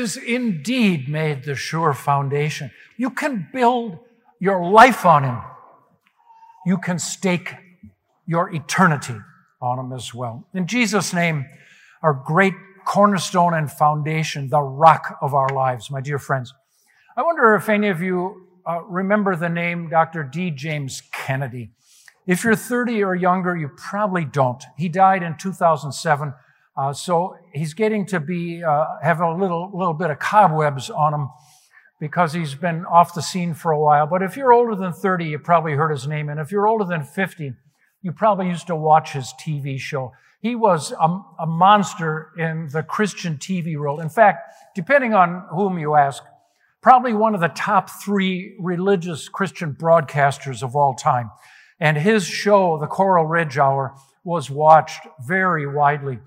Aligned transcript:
is 0.00 0.16
indeed 0.16 1.08
made 1.08 1.44
the 1.44 1.54
sure 1.54 1.94
foundation. 1.94 2.72
You 2.96 3.10
can 3.10 3.48
build 3.52 3.98
your 4.40 4.68
life 4.68 5.06
on 5.06 5.22
him. 5.22 5.38
You 6.66 6.78
can 6.78 6.98
stake 6.98 7.54
your 8.26 8.52
eternity 8.52 9.16
on 9.60 9.78
him 9.78 9.92
as 9.92 10.12
well. 10.12 10.46
In 10.54 10.66
Jesus' 10.66 11.14
name, 11.14 11.46
our 12.02 12.14
great 12.14 12.54
cornerstone 12.84 13.54
and 13.54 13.70
foundation, 13.70 14.48
the 14.48 14.62
rock 14.62 15.16
of 15.20 15.34
our 15.34 15.48
lives, 15.50 15.90
my 15.90 16.00
dear 16.00 16.18
friends. 16.18 16.52
I 17.16 17.22
wonder 17.22 17.54
if 17.54 17.68
any 17.68 17.88
of 17.88 18.00
you 18.00 18.46
uh, 18.66 18.82
remember 18.82 19.36
the 19.36 19.48
name 19.48 19.88
Dr. 19.88 20.22
D. 20.24 20.50
James 20.50 21.02
Kennedy. 21.12 21.70
If 22.26 22.44
you're 22.44 22.56
30 22.56 23.02
or 23.02 23.14
younger, 23.14 23.56
you 23.56 23.68
probably 23.76 24.24
don't. 24.24 24.62
He 24.76 24.88
died 24.88 25.22
in 25.22 25.36
2007, 25.36 26.34
uh, 26.76 26.92
so 26.92 27.36
he's 27.52 27.74
getting 27.74 28.06
to 28.06 28.20
be 28.20 28.62
uh, 28.62 28.84
have 29.02 29.20
a 29.20 29.34
little 29.34 29.70
little 29.74 29.94
bit 29.94 30.10
of 30.10 30.18
cobwebs 30.18 30.90
on 30.90 31.14
him 31.14 31.28
because 32.00 32.32
he's 32.32 32.54
been 32.54 32.86
off 32.86 33.14
the 33.14 33.22
scene 33.22 33.52
for 33.52 33.72
a 33.72 33.78
while. 33.78 34.06
But 34.06 34.22
if 34.22 34.36
you're 34.36 34.52
older 34.52 34.74
than 34.74 34.92
30, 34.92 35.26
you 35.26 35.38
probably 35.38 35.72
heard 35.72 35.90
his 35.90 36.06
name, 36.06 36.28
and 36.28 36.40
if 36.40 36.50
you're 36.50 36.66
older 36.66 36.84
than 36.84 37.04
50, 37.04 37.52
you 38.02 38.12
probably 38.12 38.48
used 38.48 38.66
to 38.68 38.76
watch 38.76 39.12
his 39.12 39.34
TV 39.38 39.78
show. 39.78 40.12
He 40.40 40.54
was 40.54 40.92
a, 40.92 41.20
a 41.40 41.46
monster 41.46 42.30
in 42.38 42.68
the 42.72 42.82
Christian 42.82 43.36
TV 43.36 43.76
world. 43.78 44.00
In 44.00 44.08
fact, 44.08 44.54
depending 44.74 45.12
on 45.12 45.44
whom 45.50 45.78
you 45.78 45.94
ask, 45.94 46.22
probably 46.80 47.12
one 47.12 47.34
of 47.34 47.42
the 47.42 47.48
top 47.48 47.90
three 48.02 48.56
religious 48.58 49.28
Christian 49.28 49.74
broadcasters 49.74 50.62
of 50.62 50.74
all 50.74 50.94
time. 50.94 51.30
And 51.78 51.96
his 51.96 52.26
show, 52.26 52.78
The 52.78 52.86
Coral 52.86 53.26
Ridge 53.26 53.58
Hour, 53.58 53.94
was 54.24 54.50
watched 54.50 55.06
very 55.26 55.66
widely. 55.66 56.18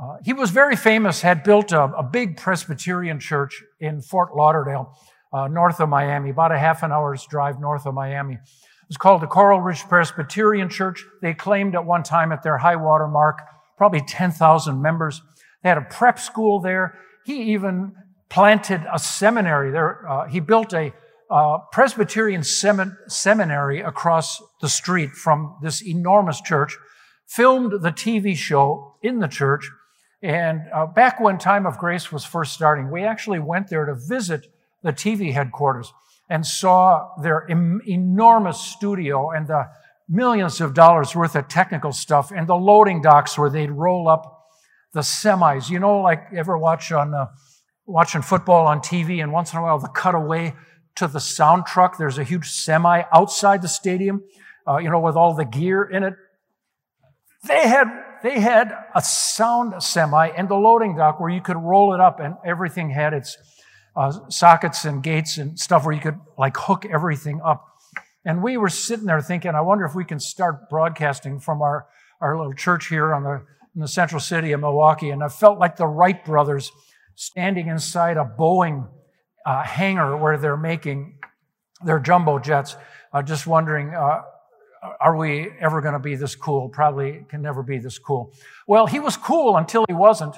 Uh, 0.00 0.18
he 0.22 0.32
was 0.32 0.50
very 0.50 0.76
famous, 0.76 1.22
had 1.22 1.42
built 1.42 1.72
a, 1.72 1.84
a, 1.84 2.02
big 2.02 2.36
Presbyterian 2.36 3.18
church 3.18 3.62
in 3.80 4.02
Fort 4.02 4.36
Lauderdale, 4.36 4.94
uh, 5.32 5.48
north 5.48 5.80
of 5.80 5.88
Miami, 5.88 6.30
about 6.30 6.52
a 6.52 6.58
half 6.58 6.82
an 6.82 6.92
hour's 6.92 7.26
drive 7.30 7.58
north 7.58 7.86
of 7.86 7.94
Miami. 7.94 8.34
It 8.34 8.88
was 8.88 8.98
called 8.98 9.22
the 9.22 9.26
Coral 9.26 9.60
Ridge 9.60 9.82
Presbyterian 9.88 10.68
Church. 10.68 11.04
They 11.22 11.32
claimed 11.32 11.74
at 11.74 11.86
one 11.86 12.02
time 12.02 12.30
at 12.30 12.42
their 12.42 12.58
high 12.58 12.76
water 12.76 13.08
mark 13.08 13.38
probably 13.78 14.02
10,000 14.06 14.80
members. 14.80 15.22
They 15.62 15.70
had 15.70 15.78
a 15.78 15.82
prep 15.82 16.18
school 16.18 16.60
there. 16.60 16.98
He 17.24 17.54
even 17.54 17.94
planted 18.28 18.82
a 18.92 18.98
seminary 18.98 19.70
there. 19.70 20.08
Uh, 20.08 20.28
he 20.28 20.40
built 20.40 20.72
a 20.72 20.92
uh, 21.30 21.58
Presbyterian 21.72 22.42
semin- 22.42 22.96
seminary 23.08 23.80
across 23.80 24.42
the 24.60 24.68
street 24.68 25.10
from 25.12 25.56
this 25.62 25.82
enormous 25.82 26.40
church, 26.40 26.76
filmed 27.26 27.82
the 27.82 27.90
TV 27.90 28.36
show 28.36 28.96
in 29.02 29.18
the 29.18 29.28
church. 29.28 29.68
And 30.22 30.62
uh, 30.72 30.86
back 30.86 31.20
when 31.20 31.38
Time 31.38 31.66
of 31.66 31.78
Grace 31.78 32.10
was 32.10 32.24
first 32.24 32.52
starting, 32.52 32.90
we 32.90 33.04
actually 33.04 33.38
went 33.38 33.68
there 33.68 33.84
to 33.84 33.94
visit 33.94 34.46
the 34.82 34.92
TV 34.92 35.32
headquarters 35.32 35.92
and 36.28 36.44
saw 36.44 37.10
their 37.22 37.46
Im- 37.48 37.82
enormous 37.86 38.60
studio 38.60 39.30
and 39.30 39.46
the 39.46 39.68
millions 40.08 40.60
of 40.60 40.74
dollars 40.74 41.14
worth 41.14 41.36
of 41.36 41.48
technical 41.48 41.92
stuff 41.92 42.30
and 42.30 42.46
the 42.46 42.56
loading 42.56 43.02
docks 43.02 43.36
where 43.36 43.50
they'd 43.50 43.70
roll 43.70 44.08
up 44.08 44.46
the 44.92 45.00
semis. 45.00 45.70
You 45.70 45.78
know, 45.78 46.00
like 46.00 46.26
ever 46.34 46.56
watch 46.56 46.92
on 46.92 47.14
uh, 47.14 47.26
watching 47.84 48.22
football 48.22 48.66
on 48.66 48.80
TV, 48.80 49.22
and 49.22 49.32
once 49.32 49.52
in 49.52 49.58
a 49.58 49.62
while 49.62 49.78
the 49.78 49.88
cutaway 49.88 50.54
to 50.96 51.06
the 51.06 51.20
sound 51.20 51.66
truck. 51.66 51.98
There's 51.98 52.18
a 52.18 52.24
huge 52.24 52.50
semi 52.50 53.02
outside 53.12 53.62
the 53.62 53.68
stadium, 53.68 54.24
uh, 54.66 54.78
you 54.78 54.90
know, 54.90 55.00
with 55.00 55.14
all 55.14 55.34
the 55.34 55.44
gear 55.44 55.84
in 55.84 56.02
it. 56.02 56.14
They 57.46 57.68
had 57.68 57.86
they 58.22 58.40
had 58.40 58.72
a 58.94 59.02
sound 59.02 59.82
semi 59.82 60.28
and 60.28 60.48
the 60.48 60.54
loading 60.54 60.96
dock 60.96 61.20
where 61.20 61.30
you 61.30 61.40
could 61.40 61.56
roll 61.56 61.94
it 61.94 62.00
up, 62.00 62.20
and 62.20 62.36
everything 62.44 62.90
had 62.90 63.12
its 63.12 63.36
uh, 63.96 64.12
sockets 64.28 64.84
and 64.84 65.02
gates 65.02 65.38
and 65.38 65.58
stuff 65.58 65.84
where 65.84 65.94
you 65.94 66.00
could 66.00 66.18
like 66.36 66.56
hook 66.56 66.84
everything 66.84 67.40
up. 67.44 67.66
And 68.24 68.42
we 68.42 68.56
were 68.56 68.68
sitting 68.68 69.06
there 69.06 69.20
thinking, 69.20 69.52
I 69.54 69.60
wonder 69.60 69.84
if 69.84 69.94
we 69.94 70.04
can 70.04 70.18
start 70.18 70.68
broadcasting 70.68 71.38
from 71.38 71.62
our, 71.62 71.86
our 72.20 72.36
little 72.36 72.52
church 72.54 72.88
here 72.88 73.14
on 73.14 73.22
the, 73.22 73.42
in 73.74 73.80
the 73.80 73.88
central 73.88 74.20
city 74.20 74.52
of 74.52 74.60
Milwaukee. 74.60 75.10
And 75.10 75.22
I 75.22 75.28
felt 75.28 75.58
like 75.58 75.76
the 75.76 75.86
Wright 75.86 76.24
brothers 76.24 76.72
standing 77.14 77.68
inside 77.68 78.16
a 78.16 78.24
Boeing 78.24 78.88
uh, 79.46 79.62
hangar 79.62 80.16
where 80.16 80.36
they're 80.36 80.56
making 80.56 81.18
their 81.84 82.00
jumbo 82.00 82.38
jets, 82.38 82.76
uh, 83.12 83.22
just 83.22 83.46
wondering, 83.46 83.94
uh, 83.94 84.22
are 85.00 85.16
we 85.16 85.50
ever 85.60 85.80
going 85.80 85.94
to 85.94 85.98
be 85.98 86.16
this 86.16 86.34
cool? 86.34 86.68
Probably 86.68 87.24
can 87.28 87.42
never 87.42 87.62
be 87.62 87.78
this 87.78 87.98
cool. 87.98 88.32
Well, 88.66 88.86
he 88.86 89.00
was 89.00 89.16
cool 89.16 89.56
until 89.56 89.84
he 89.88 89.94
wasn't. 89.94 90.36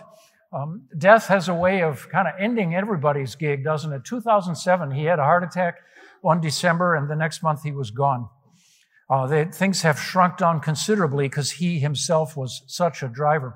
Um, 0.52 0.88
death 0.96 1.26
has 1.26 1.48
a 1.48 1.54
way 1.54 1.82
of 1.82 2.08
kind 2.08 2.26
of 2.26 2.34
ending 2.40 2.74
everybody's 2.74 3.34
gig, 3.34 3.64
doesn't 3.64 3.92
it? 3.92 4.04
2007, 4.04 4.90
he 4.92 5.04
had 5.04 5.18
a 5.18 5.22
heart 5.22 5.44
attack 5.44 5.76
one 6.22 6.40
December, 6.40 6.94
and 6.94 7.08
the 7.08 7.16
next 7.16 7.42
month 7.42 7.62
he 7.62 7.72
was 7.72 7.90
gone. 7.90 8.28
Uh, 9.10 9.26
they, 9.26 9.44
things 9.44 9.82
have 9.82 9.98
shrunk 9.98 10.36
down 10.36 10.60
considerably 10.60 11.28
because 11.28 11.52
he 11.52 11.78
himself 11.78 12.36
was 12.36 12.62
such 12.66 13.02
a 13.02 13.08
driver. 13.08 13.54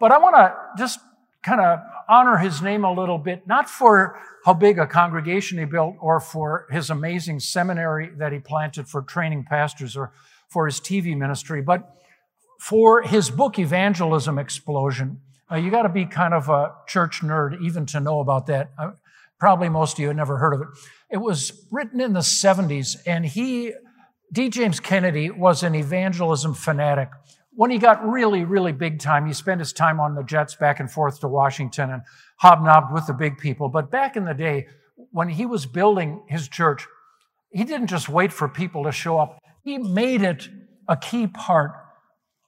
But 0.00 0.12
I 0.12 0.18
want 0.18 0.36
to 0.36 0.54
just 0.76 1.00
kind 1.42 1.60
of 1.60 1.78
honor 2.08 2.38
his 2.38 2.60
name 2.62 2.84
a 2.84 2.92
little 2.92 3.18
bit, 3.18 3.46
not 3.46 3.68
for 3.68 4.18
how 4.44 4.54
big 4.54 4.78
a 4.78 4.86
congregation 4.86 5.58
he 5.58 5.64
built 5.64 5.94
or 6.00 6.20
for 6.20 6.66
his 6.70 6.90
amazing 6.90 7.40
seminary 7.40 8.10
that 8.16 8.32
he 8.32 8.38
planted 8.38 8.88
for 8.88 9.02
training 9.02 9.44
pastors 9.44 9.96
or 9.96 10.12
for 10.48 10.66
his 10.66 10.80
TV 10.80 11.16
ministry, 11.16 11.60
but 11.62 11.94
for 12.58 13.02
his 13.02 13.30
book, 13.30 13.58
Evangelism 13.58 14.38
Explosion. 14.38 15.20
Uh, 15.50 15.56
you 15.56 15.70
got 15.70 15.82
to 15.82 15.88
be 15.88 16.04
kind 16.04 16.34
of 16.34 16.48
a 16.48 16.74
church 16.86 17.20
nerd 17.22 17.60
even 17.62 17.86
to 17.86 18.00
know 18.00 18.20
about 18.20 18.46
that. 18.46 18.70
Uh, 18.78 18.92
probably 19.38 19.68
most 19.68 19.94
of 19.94 19.98
you 20.00 20.08
have 20.08 20.16
never 20.16 20.38
heard 20.38 20.54
of 20.54 20.60
it. 20.62 20.68
It 21.10 21.18
was 21.18 21.66
written 21.70 22.00
in 22.00 22.12
the 22.12 22.20
70s, 22.20 22.96
and 23.06 23.24
he, 23.24 23.72
D. 24.32 24.48
James 24.48 24.80
Kennedy, 24.80 25.30
was 25.30 25.62
an 25.62 25.74
evangelism 25.74 26.54
fanatic 26.54 27.10
when 27.58 27.72
he 27.72 27.78
got 27.78 28.08
really, 28.08 28.44
really 28.44 28.70
big 28.70 29.00
time, 29.00 29.26
he 29.26 29.32
spent 29.32 29.58
his 29.58 29.72
time 29.72 29.98
on 29.98 30.14
the 30.14 30.22
jets 30.22 30.54
back 30.54 30.78
and 30.78 30.88
forth 30.88 31.18
to 31.18 31.26
Washington 31.26 31.90
and 31.90 32.02
hobnobbed 32.36 32.92
with 32.92 33.08
the 33.08 33.12
big 33.12 33.36
people. 33.36 33.68
But 33.68 33.90
back 33.90 34.16
in 34.16 34.24
the 34.24 34.32
day, 34.32 34.68
when 35.10 35.28
he 35.28 35.44
was 35.44 35.66
building 35.66 36.22
his 36.28 36.46
church, 36.46 36.86
he 37.50 37.64
didn't 37.64 37.88
just 37.88 38.08
wait 38.08 38.32
for 38.32 38.48
people 38.48 38.84
to 38.84 38.92
show 38.92 39.18
up. 39.18 39.40
He 39.64 39.76
made 39.76 40.22
it 40.22 40.48
a 40.86 40.96
key 40.96 41.26
part 41.26 41.72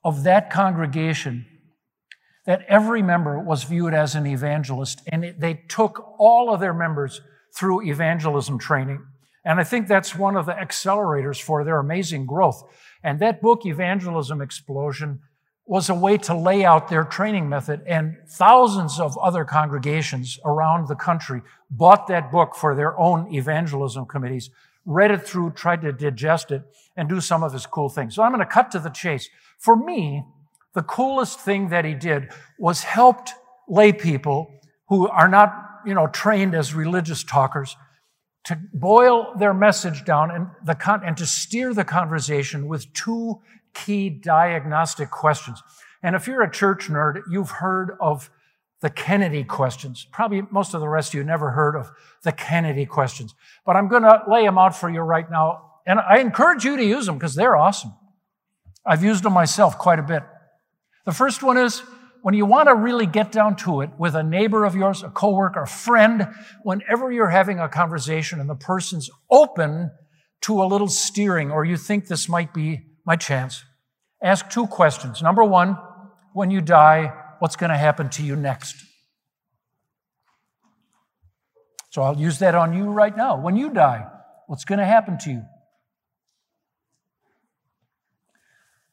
of 0.05 0.23
that 0.23 0.49
congregation 0.49 1.45
that 2.47 2.65
every 2.69 3.03
member 3.03 3.41
was 3.41 3.65
viewed 3.65 3.95
as 3.95 4.15
an 4.15 4.29
evangelist. 4.29 5.03
And 5.09 5.35
they 5.37 5.55
took 5.69 6.21
all 6.21 6.55
of 6.55 6.61
their 6.61 6.73
members 6.73 7.21
through 7.57 7.83
evangelism 7.83 8.61
training. 8.61 9.05
And 9.45 9.59
I 9.59 9.65
think 9.65 9.89
that's 9.89 10.15
one 10.15 10.37
of 10.37 10.47
the 10.47 10.53
accelerators 10.53 11.41
for 11.41 11.65
their 11.65 11.79
amazing 11.79 12.27
growth. 12.27 12.63
And 13.03 13.21
that 13.21 13.41
book, 13.41 13.65
Evangelism 13.65 14.41
Explosion, 14.43 15.21
was 15.67 15.89
a 15.89 15.95
way 15.95 16.19
to 16.19 16.35
lay 16.35 16.65
out 16.65 16.89
their 16.89 17.05
training 17.05 17.49
method. 17.49 17.81
And 17.87 18.17
thousands 18.29 18.99
of 18.99 19.17
other 19.19 19.45
congregations 19.45 20.39
around 20.45 20.89
the 20.89 20.97
country 20.97 21.43
bought 21.71 22.09
that 22.09 22.33
book 22.33 22.57
for 22.57 22.75
their 22.75 22.99
own 22.99 23.33
evangelism 23.33 24.07
committees, 24.07 24.51
read 24.85 25.13
it 25.13 25.27
through, 25.27 25.53
tried 25.53 25.83
to 25.83 25.93
digest 25.93 26.51
it, 26.51 26.63
and 26.97 27.09
do 27.09 27.21
some 27.21 27.43
of 27.43 27.53
his 27.53 27.67
cool 27.67 27.89
things. 27.89 28.17
So 28.17 28.23
I'm 28.23 28.33
going 28.33 28.41
to 28.41 28.53
cut 28.53 28.71
to 28.73 28.79
the 28.79 28.91
chase. 28.91 29.31
For 29.59 29.77
me, 29.77 30.25
the 30.75 30.83
coolest 30.83 31.41
thing 31.41 31.69
that 31.69 31.85
he 31.85 31.95
did 31.95 32.31
was 32.59 32.83
helped 32.83 33.35
lay 33.69 33.93
people 33.93 34.53
who 34.89 35.09
are 35.09 35.29
not, 35.29 35.81
you 35.87 35.95
know, 35.95 36.09
trained 36.09 36.55
as 36.55 36.75
religious 36.75 37.23
talkers 37.23 37.77
to 38.45 38.59
boil 38.73 39.35
their 39.39 39.55
message 39.55 40.05
down 40.05 40.31
and, 40.31 40.49
the 40.65 40.75
con- 40.75 41.03
and 41.05 41.17
to 41.17 41.27
steer 41.27 41.75
the 41.75 41.85
conversation 41.85 42.67
with 42.67 42.93
two 42.93 43.41
key 43.75 44.09
diagnostic 44.09 45.11
questions. 45.11 45.63
And 46.03 46.17
if 46.17 46.27
you're 46.27 46.43
a 46.43 46.51
church 46.51 46.89
nerd, 46.89 47.23
you've 47.31 47.51
heard 47.51 47.97
of 48.01 48.31
the 48.81 48.91
Kennedy 48.91 49.45
questions. 49.45 50.07
Probably 50.11 50.43
most 50.51 50.73
of 50.73 50.81
the 50.81 50.89
rest 50.89 51.11
of 51.11 51.19
you 51.19 51.25
never 51.25 51.51
heard 51.51 51.77
of 51.77 51.93
the 52.23 52.33
Kennedy 52.33 52.87
questions. 52.87 53.35
But 53.67 53.77
I'm 53.77 53.89
going 53.89 54.03
to 54.03 54.23
lay 54.27 54.45
them 54.45 54.57
out 54.57 54.75
for 54.75 54.89
you 54.89 55.01
right 55.01 55.31
now. 55.31 55.73
And 55.87 56.01
I 56.01 56.19
encourage 56.19 56.65
you 56.65 56.77
to 56.77 56.85
use 56.85 57.07
them 57.07 57.17
because 57.17 57.35
they're 57.35 57.57
awesome. 57.57 57.93
I've 58.87 59.05
used 59.05 59.23
them 59.23 59.35
myself 59.35 59.77
quite 59.77 59.99
a 59.99 60.03
bit. 60.03 60.23
The 61.05 61.13
first 61.13 61.43
one 61.43 61.59
is 61.59 61.83
when 62.23 62.35
you 62.35 62.45
want 62.47 62.69
to 62.69 62.75
really 62.75 63.07
get 63.07 63.33
down 63.33 63.57
to 63.57 63.81
it 63.81 63.91
with 63.99 64.15
a 64.15 64.23
neighbor 64.23 64.65
of 64.65 64.75
yours, 64.75 65.03
a 65.03 65.09
coworker, 65.09 65.63
a 65.63 65.67
friend, 65.67 66.29
whenever 66.63 67.11
you're 67.11 67.31
having 67.31 67.59
a 67.59 67.69
conversation 67.69 68.41
and 68.41 68.49
the 68.49 68.55
person's 68.55 69.11
open 69.31 69.91
to 70.43 70.63
a 70.63 70.65
little 70.65 70.89
steering 70.89 71.51
or 71.51 71.65
you 71.65 71.77
think 71.77 72.07
this 72.07 72.29
might 72.29 72.53
be 72.53 72.83
my 73.05 73.17
chance, 73.17 73.65
ask 74.23 74.49
two 74.51 74.67
questions. 74.67 75.23
Number 75.23 75.45
one, 75.45 75.79
when 76.33 76.51
you 76.51 76.61
die, 76.61 77.13
what's 77.39 77.57
going 77.57 77.71
to 77.71 77.77
happen 77.77 78.09
to 78.11 78.23
you 78.23 78.37
next? 78.37 78.77
So 81.91 82.03
I'll 82.03 82.19
use 82.19 82.39
that 82.39 82.55
on 82.55 82.77
you 82.77 82.91
right 82.91 83.17
now. 83.17 83.41
When 83.41 83.57
you 83.57 83.71
die, 83.71 84.07
what's 84.47 84.65
going 84.65 84.79
to 84.79 84.85
happen 84.85 85.19
to 85.19 85.31
you? 85.31 85.43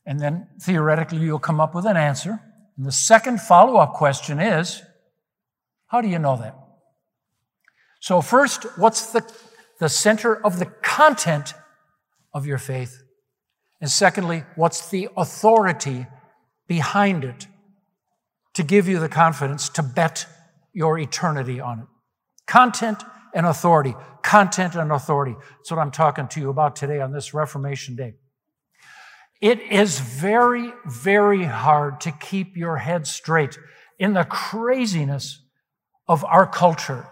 And 0.05 0.19
then 0.19 0.47
theoretically, 0.61 1.19
you'll 1.19 1.37
come 1.37 1.59
up 1.59 1.75
with 1.75 1.85
an 1.85 1.97
answer. 1.97 2.39
And 2.77 2.85
the 2.85 2.91
second 2.91 3.41
follow 3.41 3.77
up 3.77 3.93
question 3.93 4.39
is 4.39 4.81
how 5.87 6.01
do 6.01 6.07
you 6.07 6.19
know 6.19 6.37
that? 6.37 6.55
So, 7.99 8.21
first, 8.21 8.65
what's 8.77 9.11
the, 9.11 9.29
the 9.79 9.89
center 9.89 10.45
of 10.45 10.59
the 10.59 10.65
content 10.65 11.53
of 12.33 12.45
your 12.45 12.57
faith? 12.57 13.03
And 13.81 13.89
secondly, 13.89 14.43
what's 14.55 14.89
the 14.89 15.09
authority 15.17 16.07
behind 16.67 17.23
it 17.23 17.47
to 18.53 18.63
give 18.63 18.87
you 18.87 18.99
the 18.99 19.09
confidence 19.09 19.69
to 19.69 19.83
bet 19.83 20.25
your 20.73 20.99
eternity 20.99 21.59
on 21.59 21.79
it? 21.79 21.85
Content 22.45 23.03
and 23.33 23.45
authority. 23.45 23.95
Content 24.23 24.75
and 24.75 24.91
authority. 24.91 25.35
That's 25.57 25.71
what 25.71 25.79
I'm 25.79 25.91
talking 25.91 26.27
to 26.29 26.39
you 26.39 26.49
about 26.49 26.75
today 26.75 27.01
on 27.01 27.11
this 27.11 27.33
Reformation 27.33 27.95
Day. 27.95 28.15
It 29.39 29.59
is 29.61 29.99
very, 29.99 30.73
very 30.85 31.43
hard 31.43 32.01
to 32.01 32.11
keep 32.11 32.57
your 32.57 32.77
head 32.77 33.05
straight 33.05 33.57
in 33.99 34.13
the 34.13 34.23
craziness 34.23 35.41
of 36.07 36.25
our 36.25 36.47
culture. 36.47 37.07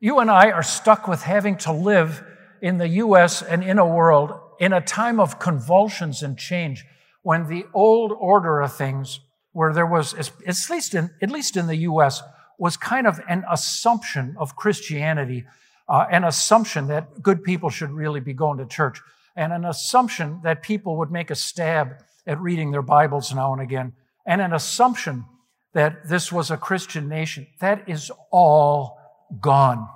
You 0.00 0.20
and 0.20 0.30
I 0.30 0.50
are 0.50 0.62
stuck 0.62 1.08
with 1.08 1.22
having 1.22 1.56
to 1.58 1.72
live 1.72 2.22
in 2.62 2.78
the 2.78 2.88
US 2.88 3.42
and 3.42 3.64
in 3.64 3.78
a 3.78 3.86
world 3.86 4.32
in 4.60 4.72
a 4.72 4.80
time 4.80 5.18
of 5.18 5.38
convulsions 5.38 6.22
and 6.22 6.38
change 6.38 6.84
when 7.22 7.48
the 7.48 7.64
old 7.72 8.12
order 8.12 8.60
of 8.60 8.72
things, 8.72 9.20
where 9.52 9.72
there 9.72 9.86
was, 9.86 10.14
at 10.14 10.56
least 10.70 10.94
in, 10.94 11.10
at 11.22 11.30
least 11.30 11.56
in 11.56 11.66
the 11.66 11.76
US, 11.76 12.22
was 12.58 12.76
kind 12.76 13.06
of 13.06 13.20
an 13.28 13.44
assumption 13.50 14.36
of 14.38 14.56
Christianity, 14.56 15.44
uh, 15.88 16.06
an 16.10 16.24
assumption 16.24 16.86
that 16.88 17.22
good 17.22 17.42
people 17.42 17.70
should 17.70 17.90
really 17.90 18.20
be 18.20 18.34
going 18.34 18.58
to 18.58 18.66
church, 18.66 19.00
and 19.36 19.52
an 19.52 19.64
assumption 19.64 20.40
that 20.44 20.62
people 20.62 20.96
would 20.98 21.10
make 21.10 21.30
a 21.30 21.34
stab 21.34 21.96
at 22.26 22.40
reading 22.40 22.70
their 22.70 22.82
Bibles 22.82 23.34
now 23.34 23.52
and 23.52 23.60
again, 23.60 23.92
and 24.26 24.40
an 24.40 24.52
assumption 24.52 25.24
that 25.72 26.08
this 26.08 26.32
was 26.32 26.50
a 26.50 26.56
Christian 26.56 27.08
nation. 27.08 27.46
That 27.60 27.88
is 27.88 28.10
all 28.30 28.98
gone. 29.40 29.88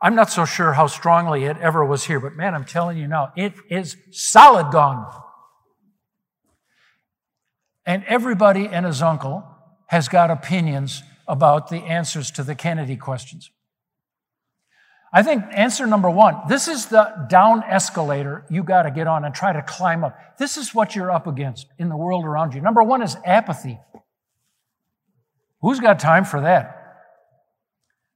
I'm 0.00 0.14
not 0.14 0.30
so 0.30 0.44
sure 0.44 0.72
how 0.72 0.86
strongly 0.86 1.44
it 1.44 1.56
ever 1.58 1.84
was 1.84 2.04
here, 2.04 2.20
but 2.20 2.34
man, 2.34 2.54
I'm 2.54 2.64
telling 2.64 2.98
you 2.98 3.06
now, 3.06 3.32
it 3.36 3.54
is 3.70 3.96
solid 4.10 4.72
gone. 4.72 5.10
And 7.86 8.04
everybody 8.04 8.66
and 8.66 8.86
his 8.86 9.02
uncle 9.02 9.44
has 9.88 10.08
got 10.08 10.30
opinions 10.30 11.02
about 11.28 11.68
the 11.68 11.78
answers 11.78 12.30
to 12.32 12.42
the 12.42 12.54
Kennedy 12.54 12.96
questions. 12.96 13.50
I 15.16 15.22
think 15.22 15.44
answer 15.52 15.86
number 15.86 16.10
one 16.10 16.36
this 16.48 16.66
is 16.66 16.86
the 16.86 17.26
down 17.28 17.62
escalator 17.62 18.44
you 18.50 18.64
got 18.64 18.82
to 18.82 18.90
get 18.90 19.06
on 19.06 19.24
and 19.24 19.34
try 19.34 19.52
to 19.52 19.62
climb 19.62 20.02
up. 20.02 20.18
This 20.38 20.56
is 20.56 20.74
what 20.74 20.96
you're 20.96 21.10
up 21.10 21.26
against 21.26 21.68
in 21.78 21.88
the 21.88 21.96
world 21.96 22.24
around 22.24 22.54
you. 22.54 22.60
Number 22.60 22.82
one 22.82 23.00
is 23.00 23.16
apathy. 23.24 23.78
Who's 25.60 25.80
got 25.80 26.00
time 26.00 26.24
for 26.24 26.40
that? 26.40 26.80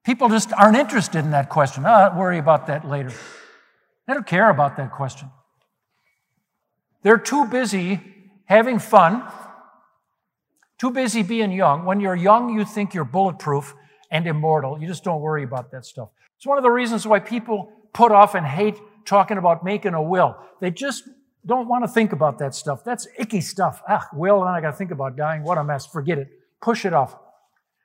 People 0.04 0.28
just 0.28 0.52
aren't 0.52 0.76
interested 0.76 1.20
in 1.20 1.30
that 1.30 1.48
question. 1.48 1.86
I'll 1.86 2.18
worry 2.18 2.38
about 2.38 2.66
that 2.66 2.86
later. 2.86 3.12
They 4.06 4.14
don't 4.14 4.26
care 4.26 4.50
about 4.50 4.76
that 4.76 4.90
question. 4.90 5.30
They're 7.02 7.18
too 7.18 7.46
busy 7.46 8.00
having 8.46 8.80
fun 8.80 9.22
too 10.78 10.90
busy 10.90 11.22
being 11.22 11.52
young. 11.52 11.84
When 11.84 12.00
you're 12.00 12.14
young, 12.14 12.56
you 12.56 12.64
think 12.64 12.94
you're 12.94 13.04
bulletproof 13.04 13.74
and 14.10 14.26
immortal. 14.26 14.80
You 14.80 14.86
just 14.86 15.04
don't 15.04 15.20
worry 15.20 15.42
about 15.42 15.72
that 15.72 15.84
stuff. 15.84 16.08
It's 16.38 16.46
one 16.46 16.56
of 16.56 16.62
the 16.62 16.70
reasons 16.70 17.06
why 17.06 17.18
people 17.18 17.72
put 17.92 18.12
off 18.12 18.34
and 18.34 18.46
hate 18.46 18.76
talking 19.04 19.38
about 19.38 19.64
making 19.64 19.94
a 19.94 20.02
will. 20.02 20.36
They 20.60 20.70
just 20.70 21.02
don't 21.44 21.66
want 21.66 21.82
to 21.84 21.88
think 21.88 22.12
about 22.12 22.38
that 22.38 22.54
stuff. 22.54 22.84
That's 22.84 23.08
icky 23.18 23.40
stuff. 23.40 23.82
Ah, 23.88 24.06
will, 24.12 24.42
and 24.42 24.50
I 24.50 24.60
got 24.60 24.70
to 24.70 24.76
think 24.76 24.92
about 24.92 25.16
dying. 25.16 25.42
What 25.42 25.58
a 25.58 25.64
mess. 25.64 25.86
Forget 25.86 26.18
it. 26.18 26.28
Push 26.62 26.84
it 26.84 26.92
off. 26.92 27.16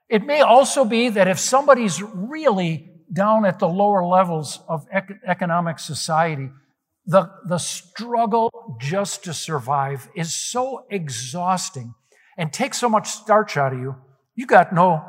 It 0.07 0.23
may 0.25 0.41
also 0.41 0.85
be 0.85 1.09
that 1.09 1.27
if 1.27 1.39
somebody's 1.39 2.01
really 2.01 2.91
down 3.11 3.45
at 3.45 3.57
the 3.57 3.67
lower 3.67 4.05
levels 4.05 4.59
of 4.67 4.85
economic 5.25 5.79
society, 5.79 6.49
the, 7.05 7.31
the 7.47 7.57
struggle 7.57 8.77
just 8.79 9.23
to 9.23 9.33
survive 9.33 10.09
is 10.15 10.33
so 10.33 10.85
exhausting 10.91 11.95
and 12.37 12.53
take 12.53 12.73
so 12.73 12.87
much 12.87 13.09
starch 13.09 13.57
out 13.57 13.73
of 13.73 13.79
you, 13.79 13.95
you 14.35 14.45
got 14.45 14.73
no, 14.73 15.03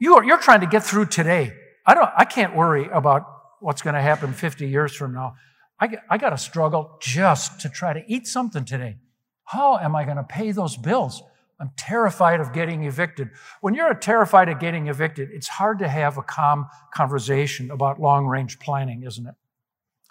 you 0.00 0.16
are, 0.16 0.24
you're 0.24 0.38
trying 0.38 0.60
to 0.60 0.66
get 0.66 0.82
through 0.82 1.06
today. 1.06 1.52
I 1.88 1.94
don't, 1.94 2.10
I 2.14 2.26
can't 2.26 2.54
worry 2.54 2.86
about 2.92 3.24
what's 3.60 3.80
going 3.80 3.94
to 3.94 4.02
happen 4.02 4.34
50 4.34 4.68
years 4.68 4.94
from 4.94 5.14
now. 5.14 5.36
I, 5.80 5.96
I 6.10 6.18
got 6.18 6.30
to 6.30 6.38
struggle 6.38 6.98
just 7.00 7.62
to 7.62 7.70
try 7.70 7.94
to 7.94 8.04
eat 8.06 8.26
something 8.26 8.66
today. 8.66 8.98
How 9.44 9.78
am 9.78 9.96
I 9.96 10.04
going 10.04 10.18
to 10.18 10.22
pay 10.22 10.52
those 10.52 10.76
bills? 10.76 11.22
I'm 11.58 11.70
terrified 11.78 12.40
of 12.40 12.52
getting 12.52 12.84
evicted. 12.84 13.30
When 13.62 13.72
you're 13.72 13.94
terrified 13.94 14.50
of 14.50 14.60
getting 14.60 14.88
evicted, 14.88 15.30
it's 15.32 15.48
hard 15.48 15.78
to 15.78 15.88
have 15.88 16.18
a 16.18 16.22
calm 16.22 16.66
conversation 16.92 17.70
about 17.70 17.98
long 17.98 18.26
range 18.26 18.58
planning, 18.58 19.02
isn't 19.04 19.26
it? 19.26 19.34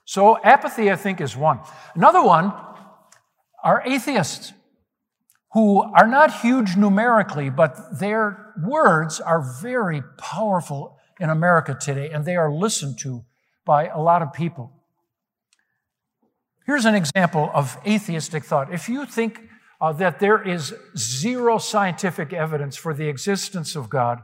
So, 0.04 0.42
apathy, 0.42 0.90
I 0.92 0.96
think, 0.96 1.22
is 1.22 1.38
one. 1.38 1.60
Another 1.94 2.24
one 2.24 2.54
are 3.64 3.84
atheists 3.86 4.52
who 5.54 5.82
are 5.82 6.08
not 6.08 6.42
huge 6.42 6.76
numerically, 6.76 7.52
but 7.52 8.00
their 8.00 8.56
words 8.64 9.20
are 9.20 9.42
very 9.62 10.02
powerful 10.18 10.97
in 11.19 11.30
America 11.30 11.78
today, 11.80 12.10
and 12.10 12.25
they 12.25 12.36
are 12.36 12.52
listened 12.52 13.00
to 13.00 13.24
by 13.66 13.88
a 13.88 14.00
lot 14.00 14.22
of 14.22 14.34
people. 14.34 14.72
Here's 16.66 16.86
an 16.86 16.96
example 16.96 17.50
of 17.54 17.78
atheistic 17.86 18.44
thought. 18.44 18.74
If 18.74 18.90
you 18.90 19.06
think 19.06 19.42
uh, 19.80 19.94
that 19.94 20.19
there 20.19 20.42
is 20.42 20.74
zero 20.98 21.58
scientific 21.58 22.34
evidence 22.34 22.75
for 22.75 22.94
the 22.94 23.08
existence 23.08 23.75
of 23.75 23.90
God, 23.90 24.19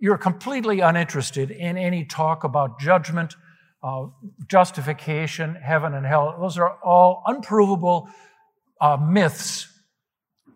you're 0.00 0.18
completely 0.18 0.80
uninterested 0.80 1.50
in 1.50 1.78
any 1.78 2.04
talk 2.04 2.42
about 2.42 2.80
judgment, 2.80 3.36
uh, 3.82 4.06
justification, 4.48 5.54
heaven 5.54 5.94
and 5.94 6.04
hell. 6.04 6.36
Those 6.40 6.58
are 6.58 6.78
all 6.82 7.22
unprovable 7.26 8.08
uh, 8.80 8.96
myths 8.96 9.68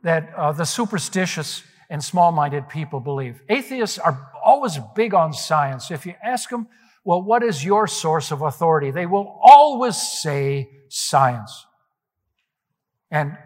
that 0.03 0.33
uh, 0.35 0.53
the 0.53 0.65
superstitious 0.65 1.63
and 1.91 2.03
small 2.03 2.33
minded 2.33 2.69
people 2.69 3.01
believe. 3.01 3.41
Atheists 3.49 3.99
are 3.99 4.31
always 4.59 4.79
big 4.97 5.15
on 5.15 5.33
science. 5.33 5.93
If 5.93 6.05
you 6.05 6.15
ask 6.23 6.51
them, 6.51 6.67
well, 7.05 7.23
what 7.23 7.45
is 7.45 7.65
your 7.65 7.87
source 7.87 8.33
of 8.33 8.43
authority? 8.43 8.91
They 8.91 9.07
will 9.07 9.39
always 9.41 9.97
say 9.97 10.69
science. 10.89 11.65
And, 13.09 13.39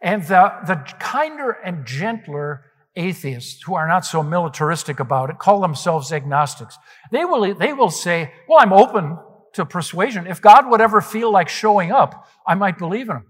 and 0.00 0.22
the, 0.22 0.52
the 0.66 0.76
kinder 0.98 1.50
and 1.50 1.84
gentler 1.84 2.64
atheists 2.96 3.62
who 3.64 3.74
are 3.74 3.86
not 3.86 4.06
so 4.06 4.22
militaristic 4.22 5.00
about 5.00 5.28
it 5.28 5.38
call 5.38 5.60
themselves 5.60 6.12
agnostics. 6.12 6.78
They 7.10 7.26
will, 7.26 7.54
they 7.54 7.74
will 7.74 7.90
say, 7.90 8.32
well, 8.48 8.60
I'm 8.60 8.72
open 8.72 9.18
to 9.52 9.66
persuasion. 9.66 10.26
If 10.26 10.40
God 10.40 10.70
would 10.70 10.80
ever 10.80 11.02
feel 11.02 11.30
like 11.30 11.50
showing 11.50 11.92
up, 11.92 12.26
I 12.46 12.54
might 12.54 12.78
believe 12.78 13.10
in 13.10 13.16
him 13.16 13.26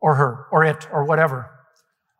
or 0.00 0.14
her 0.14 0.46
or 0.50 0.64
it 0.64 0.88
or 0.90 1.04
whatever. 1.04 1.50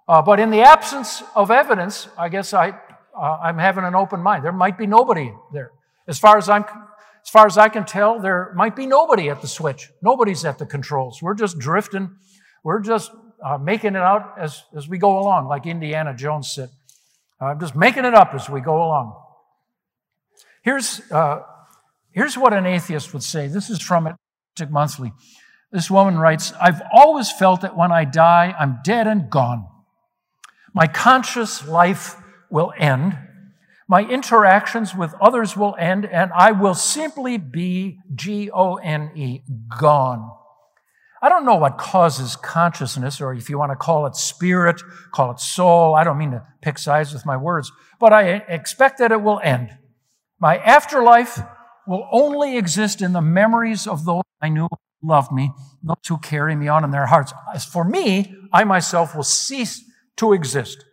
Uh, 0.07 0.21
but 0.21 0.39
in 0.39 0.51
the 0.51 0.61
absence 0.61 1.23
of 1.35 1.51
evidence, 1.51 2.09
I 2.19 2.29
guess 2.29 2.53
I, 2.53 2.75
uh, 3.21 3.39
I'm 3.43 3.59
having 3.59 3.85
an 3.85 3.95
open 3.95 4.21
mind. 4.21 4.45
There 4.45 4.53
might 4.53 4.79
be 4.79 4.87
nobody 4.87 5.33
there. 5.53 5.73
As 6.09 6.19
far 6.19 6.39
as 6.39 6.49
I'm, 6.49 6.65
as 7.23 7.31
far 7.31 7.47
as 7.47 7.59
I 7.59 7.69
can 7.69 7.85
tell, 7.85 8.19
there 8.19 8.53
might 8.57 8.75
be 8.75 8.87
nobody 8.87 9.29
at 9.29 9.43
the 9.43 9.47
switch. 9.47 9.91
Nobody's 10.03 10.45
at 10.45 10.59
the 10.59 10.67
controls. 10.67 11.21
We're 11.21 11.35
just 11.35 11.59
drifting. 11.59 12.17
We're 12.65 12.81
just 12.81 13.11
uh, 13.45 13.59
making 13.59 13.95
it 13.95 14.03
out 14.03 14.37
as, 14.39 14.63
as 14.75 14.89
we 14.89 14.97
go 14.97 15.19
along, 15.19 15.49
like 15.49 15.67
Indiana 15.67 16.15
Jones 16.15 16.51
said. 16.51 16.71
I'm 17.41 17.61
just 17.61 17.77
making 17.77 18.05
it 18.05 18.15
up 18.15 18.33
as 18.35 18.49
we 18.49 18.61
go 18.61 18.77
along. 18.77 19.17
Here's, 20.63 21.01
uh, 21.11 21.41
here's 22.13 22.37
what 22.37 22.53
an 22.53 22.67
atheist 22.67 23.13
would 23.13 23.23
say. 23.23 23.49
This 23.49 23.71
is 23.71 23.81
from 23.81 24.07
Atlantic 24.07 24.73
Monthly. 24.73 25.13
This 25.73 25.91
woman 25.91 26.19
writes, 26.19 26.53
I've 26.61 26.83
always 26.93 27.31
felt 27.31 27.63
that 27.63 27.77
when 27.77 27.93
I 27.93 28.05
die, 28.05 28.55
I'm 28.59 28.81
dead 28.85 29.07
and 29.07 29.31
gone. 29.31 29.67
My 30.75 30.87
conscious 30.87 31.67
life 31.67 32.17
will 32.51 32.73
end. 32.77 33.17
My 33.89 34.03
interactions 34.03 34.95
with 34.95 35.15
others 35.21 35.57
will 35.57 35.75
end, 35.79 36.05
and 36.05 36.31
I 36.37 36.53
will 36.53 36.75
simply 36.75 37.39
be 37.39 37.99
G 38.15 38.51
O 38.53 38.77
N 38.77 39.11
E, 39.17 39.41
gone. 39.81 40.31
I 41.23 41.29
don't 41.29 41.45
know 41.45 41.57
what 41.57 41.77
causes 41.77 42.37
consciousness, 42.37 43.21
or 43.21 43.35
if 43.35 43.51
you 43.51 43.59
want 43.59 43.73
to 43.73 43.77
call 43.77 44.07
it 44.07 44.17
spirit, 44.17 44.81
call 45.13 45.33
it 45.33 45.41
soul. 45.41 45.95
I 45.95 46.05
don't 46.05 46.19
mean 46.19 46.31
to 46.31 46.47
pick 46.63 46.79
sides 46.79 47.13
with 47.13 47.27
my 47.27 47.37
words, 47.37 47.71
but 47.99 48.13
I 48.13 48.25
expect 48.25 48.99
that 48.99 49.13
it 49.13 49.21
will 49.21 49.41
end. 49.43 49.71
My 50.39 50.57
afterlife 50.59 51.41
will 51.87 52.09
only 52.11 52.57
exist 52.57 53.03
in 53.03 53.13
the 53.13 53.21
memories 53.21 53.87
of 53.87 54.05
those 54.05 54.23
I 54.41 54.49
knew 54.49 54.69
loved 55.03 55.33
me, 55.33 55.53
those 55.83 55.97
who 56.09 56.19
carry 56.19 56.55
me 56.55 56.69
on 56.69 56.85
in 56.85 56.91
their 56.91 57.07
hearts. 57.07 57.33
As 57.55 57.65
for 57.65 57.85
me, 57.85 58.35
I 58.53 58.65
myself 58.65 59.15
will 59.15 59.23
cease 59.23 59.83
to 60.17 60.33
exist. 60.33 60.85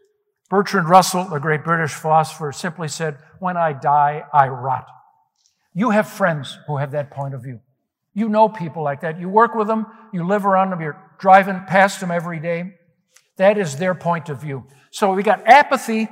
Bertrand 0.50 0.89
Russell, 0.89 1.25
the 1.25 1.39
great 1.39 1.63
British 1.63 1.94
philosopher, 1.94 2.51
simply 2.51 2.88
said, 2.88 3.18
When 3.39 3.58
I 3.58 3.74
die, 3.74 4.24
I 4.34 4.48
rot. 4.48 4.88
You 5.74 5.92
have 5.92 6.08
friends 6.08 6.58
who 6.68 6.77
have 6.77 6.92
that 6.92 7.12
point 7.12 7.34
of 7.34 7.44
view. 7.44 7.60
You 8.13 8.30
know 8.30 8.50
people 8.50 8.82
like 8.82 9.01
that. 9.01 9.20
You 9.20 9.30
work 9.30 9.54
with 9.54 9.68
them, 9.68 9.86
you 10.12 10.25
live 10.25 10.46
around 10.46 10.72
them, 10.72 10.82
you're 10.82 11.01
driving 11.20 11.62
past 11.68 12.00
them 12.00 12.12
every 12.12 12.39
day. 12.39 12.74
That 13.38 13.58
is 13.58 13.75
their 13.75 13.94
point 13.94 14.30
of 14.30 14.42
view. 14.42 14.66
So 14.89 15.13
we 15.13 15.22
got 15.22 15.46
apathy 15.48 16.10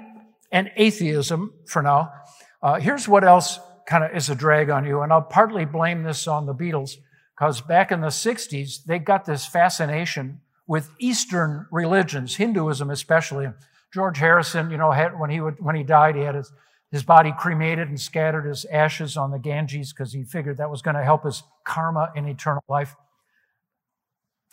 and 0.52 0.70
atheism 0.76 1.54
for 1.66 1.82
now. 1.82 2.12
Uh, 2.62 2.80
here's 2.80 3.08
what 3.08 3.24
else 3.24 3.60
kind 3.88 4.04
of 4.04 4.16
is 4.16 4.30
a 4.30 4.36
drag 4.36 4.70
on 4.70 4.86
you. 4.86 5.02
And 5.02 5.12
I'll 5.12 5.22
partly 5.22 5.66
blame 5.66 6.04
this 6.04 6.28
on 6.28 6.46
the 6.46 6.54
Beatles 6.54 6.92
because 7.36 7.62
back 7.62 7.92
in 7.92 8.02
the 8.02 8.08
60s, 8.08 8.84
they 8.86 9.00
got 9.00 9.26
this 9.26 9.46
fascination 9.46 10.42
with 10.68 10.90
Eastern 11.00 11.68
religions, 11.72 12.36
Hinduism 12.36 12.90
especially. 12.90 13.48
George 13.96 14.18
Harrison, 14.18 14.72
you 14.72 14.76
know, 14.76 14.92
had, 14.92 15.18
when, 15.18 15.30
he 15.30 15.40
would, 15.40 15.56
when 15.64 15.74
he 15.74 15.82
died, 15.82 16.18
he 16.18 16.22
had 16.24 16.36
his, 16.36 16.52
his 16.92 17.02
body 17.02 17.32
cremated 17.32 17.88
and 17.88 17.98
scattered 17.98 18.46
his 18.46 18.66
ashes 18.66 19.16
on 19.16 19.32
the 19.32 19.40
Ganges 19.40 19.94
because 19.94 20.12
he 20.12 20.26
figured 20.26 20.58
that 20.58 20.70
was 20.70 20.82
going 20.82 20.98
to 20.98 21.04
help 21.04 21.24
his 21.24 21.44
karma 21.64 22.12
in 22.14 22.28
eternal 22.28 22.62
life. 22.68 22.94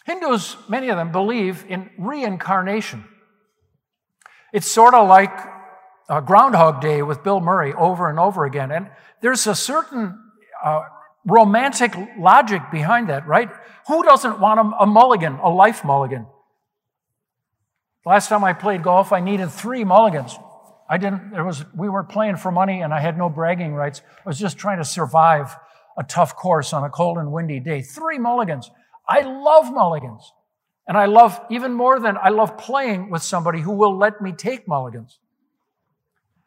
Hindus, 0.04 0.56
many 0.68 0.90
of 0.90 0.96
them, 0.96 1.10
believe 1.10 1.64
in 1.68 1.90
reincarnation. 1.98 3.04
It's 4.52 4.70
sort 4.70 4.94
of 4.94 5.08
like 5.08 5.36
a 6.08 6.22
Groundhog 6.22 6.80
Day 6.80 7.02
with 7.02 7.24
Bill 7.24 7.40
Murray 7.40 7.74
over 7.74 8.08
and 8.08 8.20
over 8.20 8.44
again. 8.44 8.70
And 8.70 8.90
there's 9.22 9.48
a 9.48 9.56
certain 9.56 10.22
uh, 10.64 10.82
romantic 11.26 11.96
logic 12.16 12.62
behind 12.70 13.08
that, 13.08 13.26
right? 13.26 13.50
Who 13.88 14.04
doesn't 14.04 14.38
want 14.38 14.60
a, 14.60 14.84
a 14.84 14.86
mulligan, 14.86 15.40
a 15.42 15.50
life 15.50 15.84
mulligan? 15.84 16.28
Last 18.04 18.28
time 18.28 18.42
I 18.42 18.52
played 18.52 18.82
golf, 18.82 19.12
I 19.12 19.20
needed 19.20 19.50
three 19.50 19.84
mulligans. 19.84 20.36
I 20.88 20.98
didn't, 20.98 21.30
there 21.30 21.44
was, 21.44 21.64
we 21.74 21.88
weren't 21.88 22.08
playing 22.08 22.36
for 22.36 22.50
money 22.50 22.82
and 22.82 22.92
I 22.92 23.00
had 23.00 23.16
no 23.16 23.28
bragging 23.28 23.74
rights. 23.74 24.02
I 24.18 24.28
was 24.28 24.38
just 24.38 24.58
trying 24.58 24.78
to 24.78 24.84
survive 24.84 25.56
a 25.96 26.02
tough 26.02 26.34
course 26.34 26.72
on 26.72 26.84
a 26.84 26.90
cold 26.90 27.18
and 27.18 27.32
windy 27.32 27.60
day. 27.60 27.82
Three 27.82 28.18
mulligans. 28.18 28.70
I 29.08 29.20
love 29.20 29.72
mulligans. 29.72 30.32
And 30.86 30.98
I 30.98 31.06
love, 31.06 31.40
even 31.48 31.72
more 31.72 32.00
than 32.00 32.16
I 32.16 32.30
love 32.30 32.58
playing 32.58 33.10
with 33.10 33.22
somebody 33.22 33.60
who 33.60 33.72
will 33.72 33.96
let 33.96 34.20
me 34.20 34.32
take 34.32 34.66
mulligans. 34.66 35.20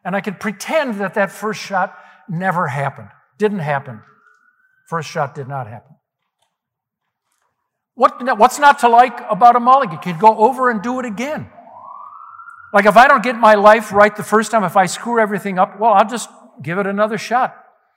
And 0.04 0.14
I 0.14 0.20
can 0.20 0.34
pretend 0.34 0.96
that 0.96 1.14
that 1.14 1.32
first 1.32 1.60
shot 1.60 1.96
never 2.28 2.68
happened, 2.68 3.08
didn't 3.38 3.60
happen. 3.60 4.02
First 4.88 5.08
shot 5.08 5.34
did 5.34 5.48
not 5.48 5.66
happen. 5.66 5.96
What, 7.96 8.38
what's 8.38 8.58
not 8.58 8.78
to 8.80 8.88
like 8.88 9.18
about 9.30 9.56
a 9.56 9.60
mulligan? 9.60 9.94
You 9.94 10.00
can 10.00 10.18
go 10.18 10.36
over 10.36 10.70
and 10.70 10.82
do 10.82 11.00
it 11.00 11.06
again. 11.06 11.50
Like 12.72 12.84
if 12.84 12.96
I 12.96 13.08
don't 13.08 13.22
get 13.22 13.36
my 13.36 13.54
life 13.54 13.90
right 13.90 14.14
the 14.14 14.22
first 14.22 14.50
time, 14.50 14.64
if 14.64 14.76
I 14.76 14.84
screw 14.84 15.18
everything 15.18 15.58
up, 15.58 15.80
well, 15.80 15.94
I'll 15.94 16.08
just 16.08 16.28
give 16.62 16.78
it 16.78 16.86
another 16.86 17.16
shot. 17.16 17.56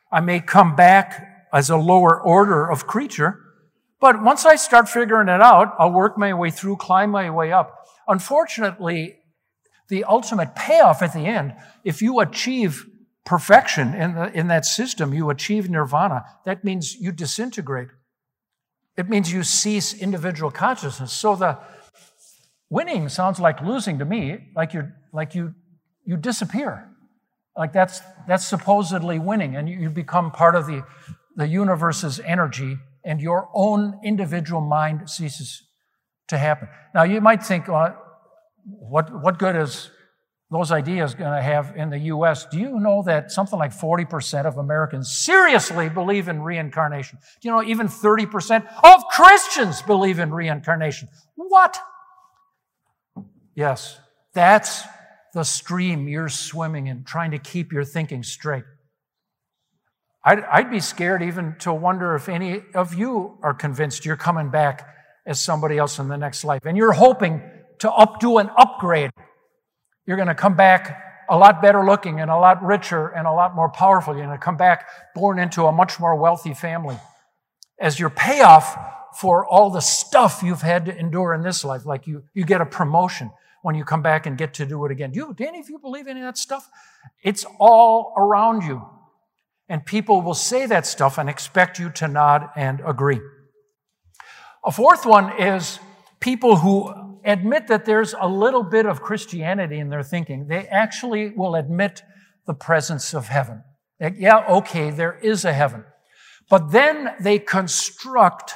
I 0.10 0.22
may 0.22 0.40
come 0.40 0.76
back 0.76 1.48
as 1.54 1.70
a 1.70 1.76
lower 1.76 2.20
order 2.20 2.66
of 2.72 2.88
creature, 2.88 3.42
but 4.00 4.24
once 4.24 4.46
I 4.46 4.56
start 4.56 4.88
figuring 4.88 5.28
it 5.28 5.42
out, 5.42 5.76
I'll 5.78 5.92
work 5.92 6.18
my 6.18 6.34
way 6.34 6.50
through, 6.50 6.78
climb 6.78 7.10
my 7.10 7.30
way 7.30 7.52
up. 7.52 7.86
Unfortunately, 8.08 9.18
the 9.90 10.06
ultimate 10.06 10.56
payoff 10.56 11.02
at 11.02 11.12
the 11.12 11.26
end, 11.26 11.56
if 11.84 12.02
you 12.02 12.22
achieve 12.22 12.86
perfection 13.26 13.94
in, 13.94 14.16
the, 14.16 14.32
in 14.32 14.48
that 14.48 14.66
system, 14.66 15.14
you 15.14 15.30
achieve 15.30 15.70
nirvana, 15.70 16.24
that 16.46 16.64
means 16.64 16.96
you 16.96 17.12
disintegrate. 17.12 17.90
It 19.00 19.08
means 19.08 19.32
you 19.32 19.44
cease 19.44 19.94
individual 19.94 20.52
consciousness. 20.52 21.14
So 21.14 21.34
the 21.34 21.58
winning 22.70 23.08
sounds 23.08 23.40
like 23.40 23.62
losing 23.62 23.98
to 24.00 24.06
me, 24.06 24.50
like 24.58 24.74
you 24.74 24.92
like 25.14 25.34
you 25.34 25.56
you 26.04 26.18
disappear. 26.18 26.90
Like 27.56 27.72
that's 27.72 28.02
that's 28.28 28.46
supposedly 28.46 29.18
winning, 29.18 29.56
and 29.56 29.70
you, 29.70 29.80
you 29.80 29.90
become 29.90 30.32
part 30.32 30.54
of 30.54 30.68
the, 30.68 30.84
the 31.38 31.48
universe's 31.48 32.20
energy, 32.20 32.78
and 33.06 33.22
your 33.22 33.48
own 33.54 34.02
individual 34.04 34.60
mind 34.60 35.10
ceases 35.10 35.64
to 36.28 36.38
happen. 36.38 36.68
Now 36.94 37.04
you 37.04 37.22
might 37.22 37.42
think, 37.42 37.70
well, 37.70 37.96
what 38.66 39.24
what 39.24 39.40
good 39.40 39.56
is 39.56 39.92
those 40.52 40.72
ideas 40.72 41.14
going 41.14 41.32
to 41.32 41.42
have 41.42 41.76
in 41.76 41.90
the 41.90 42.00
US. 42.00 42.46
Do 42.46 42.58
you 42.58 42.80
know 42.80 43.04
that 43.04 43.32
something 43.32 43.60
like 43.60 43.72
40% 43.72 44.46
of 44.46 44.58
Americans 44.58 45.12
seriously 45.12 45.90
believe 45.90 46.28
in 46.28 46.42
reincarnation? 46.42 47.20
Do 47.40 47.48
you 47.48 47.54
know 47.54 47.64
even 47.64 47.88
30% 47.88 48.66
of 48.84 49.04
Christians 49.12 49.82
believe 49.84 50.18
in 50.18 50.34
reincarnation? 50.34 51.10
What? 51.36 51.80
Yes, 53.54 54.00
that's 54.34 54.84
the 55.34 55.44
stream 55.44 56.08
you're 56.08 56.30
swimming 56.30 56.88
in, 56.88 57.04
trying 57.04 57.32
to 57.32 57.40
keep 57.40 57.72
your 57.72 57.84
thinking 57.84 58.24
straight. 58.24 58.64
I'd, 60.24 60.40
I'd 60.46 60.72
be 60.72 60.80
scared 60.80 61.22
even 61.22 61.56
to 61.60 61.74
wonder 61.74 62.16
if 62.16 62.28
any 62.28 62.64
of 62.74 62.96
you 62.96 63.38
are 63.44 63.54
convinced 63.54 64.06
you're 64.06 64.18
coming 64.18 64.50
back 64.50 64.88
as 65.26 65.40
somebody 65.40 65.78
else 65.78 66.00
in 66.00 66.08
the 66.08 66.18
next 66.18 66.44
life 66.44 66.66
and 66.66 66.76
you're 66.76 66.92
hoping 66.92 67.42
to 67.80 67.90
updo 67.90 68.42
an 68.42 68.50
upgrade 68.58 69.12
you're 70.10 70.18
going 70.18 70.28
to 70.28 70.34
come 70.34 70.56
back 70.56 71.04
a 71.30 71.38
lot 71.38 71.62
better 71.62 71.86
looking 71.86 72.20
and 72.20 72.32
a 72.32 72.36
lot 72.36 72.64
richer 72.64 73.10
and 73.10 73.28
a 73.28 73.32
lot 73.32 73.56
more 73.56 73.70
powerful. 73.70 74.16
You're 74.16 74.26
going 74.26 74.36
to 74.36 74.44
come 74.44 74.58
back 74.58 74.88
born 75.14 75.38
into 75.38 75.68
a 75.68 75.72
much 75.72 76.00
more 76.00 76.16
wealthy 76.16 76.56
family 76.56 76.98
as 77.80 78.00
your 78.00 78.10
payoff 78.10 78.76
for 79.20 79.46
all 79.46 79.70
the 79.70 79.82
stuff 79.82 80.42
you've 80.44 80.64
had 80.64 80.86
to 80.86 80.98
endure 80.98 81.36
in 81.36 81.44
this 81.44 81.64
life. 81.64 81.86
Like 81.86 82.08
you, 82.08 82.24
you 82.34 82.44
get 82.44 82.60
a 82.60 82.66
promotion 82.66 83.30
when 83.62 83.76
you 83.76 83.86
come 83.86 84.02
back 84.02 84.26
and 84.26 84.36
get 84.36 84.56
to 84.56 84.66
do 84.66 84.84
it 84.86 84.92
again. 84.92 85.12
Do, 85.12 85.20
you, 85.20 85.34
do 85.36 85.46
any 85.46 85.60
of 85.60 85.70
you 85.70 85.78
believe 85.78 86.08
any 86.08 86.22
of 86.22 86.26
that 86.26 86.40
stuff? 86.40 86.68
It's 87.22 87.46
all 87.60 88.16
around 88.18 88.64
you. 88.64 88.82
And 89.68 89.86
people 89.86 90.24
will 90.24 90.34
say 90.34 90.66
that 90.66 90.88
stuff 90.88 91.20
and 91.20 91.30
expect 91.30 91.78
you 91.78 91.92
to 91.92 92.08
nod 92.08 92.50
and 92.56 92.82
agree. 92.84 93.20
A 94.66 94.72
fourth 94.72 95.06
one 95.06 95.40
is 95.40 95.78
people 96.20 96.56
who 96.56 96.92
admit 97.24 97.68
that 97.68 97.86
there's 97.86 98.14
a 98.20 98.28
little 98.28 98.64
bit 98.64 98.86
of 98.86 99.02
Christianity 99.02 99.80
in 99.80 99.90
their 99.90 100.04
thinking. 100.04 100.48
They 100.48 100.68
actually 100.68 101.32
will 101.32 101.56
admit 101.56 102.04
the 102.48 102.54
presence 102.54 103.14
of 103.14 103.28
heaven. 103.28 103.64
Yeah, 104.00 104.46
okay, 104.50 104.92
there 104.92 105.18
is 105.18 105.46
a 105.46 105.54
heaven. 105.54 105.84
But 106.50 106.72
then 106.72 107.16
they 107.20 107.38
construct 107.38 108.54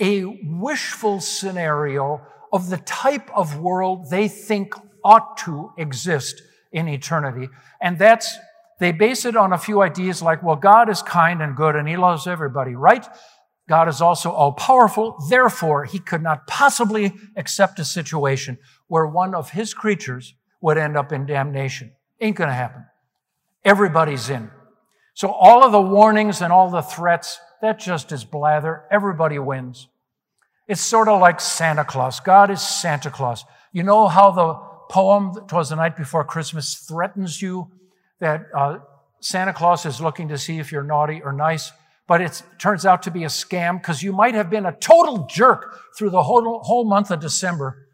a 0.00 0.24
wishful 0.44 1.20
scenario 1.20 2.20
of 2.52 2.70
the 2.70 2.78
type 2.78 3.30
of 3.34 3.58
world 3.58 4.10
they 4.10 4.28
think 4.28 4.74
ought 5.04 5.36
to 5.38 5.72
exist 5.76 6.40
in 6.72 6.88
eternity. 6.88 7.48
And 7.80 7.98
that's, 7.98 8.36
they 8.80 8.92
base 8.92 9.24
it 9.24 9.36
on 9.36 9.52
a 9.52 9.58
few 9.58 9.82
ideas 9.82 10.22
like, 10.22 10.42
well, 10.42 10.56
God 10.56 10.88
is 10.88 11.02
kind 11.02 11.42
and 11.42 11.56
good 11.56 11.76
and 11.76 11.88
he 11.88 11.96
loves 11.96 12.26
everybody, 12.26 12.74
right? 12.74 13.06
God 13.68 13.88
is 13.88 14.00
also 14.00 14.30
all 14.30 14.52
powerful. 14.52 15.16
Therefore, 15.28 15.84
he 15.84 15.98
could 15.98 16.22
not 16.22 16.46
possibly 16.46 17.12
accept 17.36 17.78
a 17.78 17.84
situation 17.84 18.58
where 18.88 19.06
one 19.06 19.34
of 19.34 19.50
his 19.50 19.72
creatures 19.72 20.34
would 20.60 20.76
end 20.76 20.96
up 20.96 21.12
in 21.12 21.26
damnation. 21.26 21.92
Ain't 22.20 22.36
going 22.36 22.48
to 22.48 22.54
happen. 22.54 22.84
Everybody's 23.64 24.28
in. 24.28 24.50
So 25.14 25.30
all 25.30 25.64
of 25.64 25.72
the 25.72 25.80
warnings 25.80 26.42
and 26.42 26.52
all 26.52 26.68
the 26.68 26.82
threats, 26.82 27.38
that 27.62 27.78
just 27.78 28.12
is 28.12 28.24
blather. 28.24 28.84
Everybody 28.90 29.38
wins. 29.38 29.88
It's 30.66 30.80
sort 30.80 31.08
of 31.08 31.20
like 31.20 31.40
Santa 31.40 31.84
Claus. 31.84 32.20
God 32.20 32.50
is 32.50 32.60
Santa 32.60 33.10
Claus. 33.10 33.44
You 33.72 33.82
know 33.82 34.08
how 34.08 34.30
the 34.30 34.54
poem, 34.90 35.32
Twas 35.46 35.70
the 35.70 35.76
Night 35.76 35.96
Before 35.96 36.24
Christmas, 36.24 36.74
threatens 36.74 37.40
you 37.40 37.70
that 38.20 38.46
uh, 38.56 38.78
Santa 39.20 39.52
Claus 39.52 39.86
is 39.86 40.00
looking 40.00 40.28
to 40.28 40.38
see 40.38 40.58
if 40.58 40.72
you're 40.72 40.82
naughty 40.82 41.22
or 41.22 41.32
nice? 41.32 41.72
But 42.06 42.20
it 42.20 42.42
turns 42.58 42.84
out 42.84 43.02
to 43.02 43.10
be 43.10 43.24
a 43.24 43.28
scam 43.28 43.80
because 43.80 44.02
you 44.02 44.12
might 44.12 44.34
have 44.34 44.50
been 44.50 44.66
a 44.66 44.76
total 44.76 45.26
jerk 45.26 45.78
through 45.96 46.10
the 46.10 46.22
whole, 46.22 46.60
whole 46.62 46.84
month 46.84 47.10
of 47.10 47.20
December, 47.20 47.86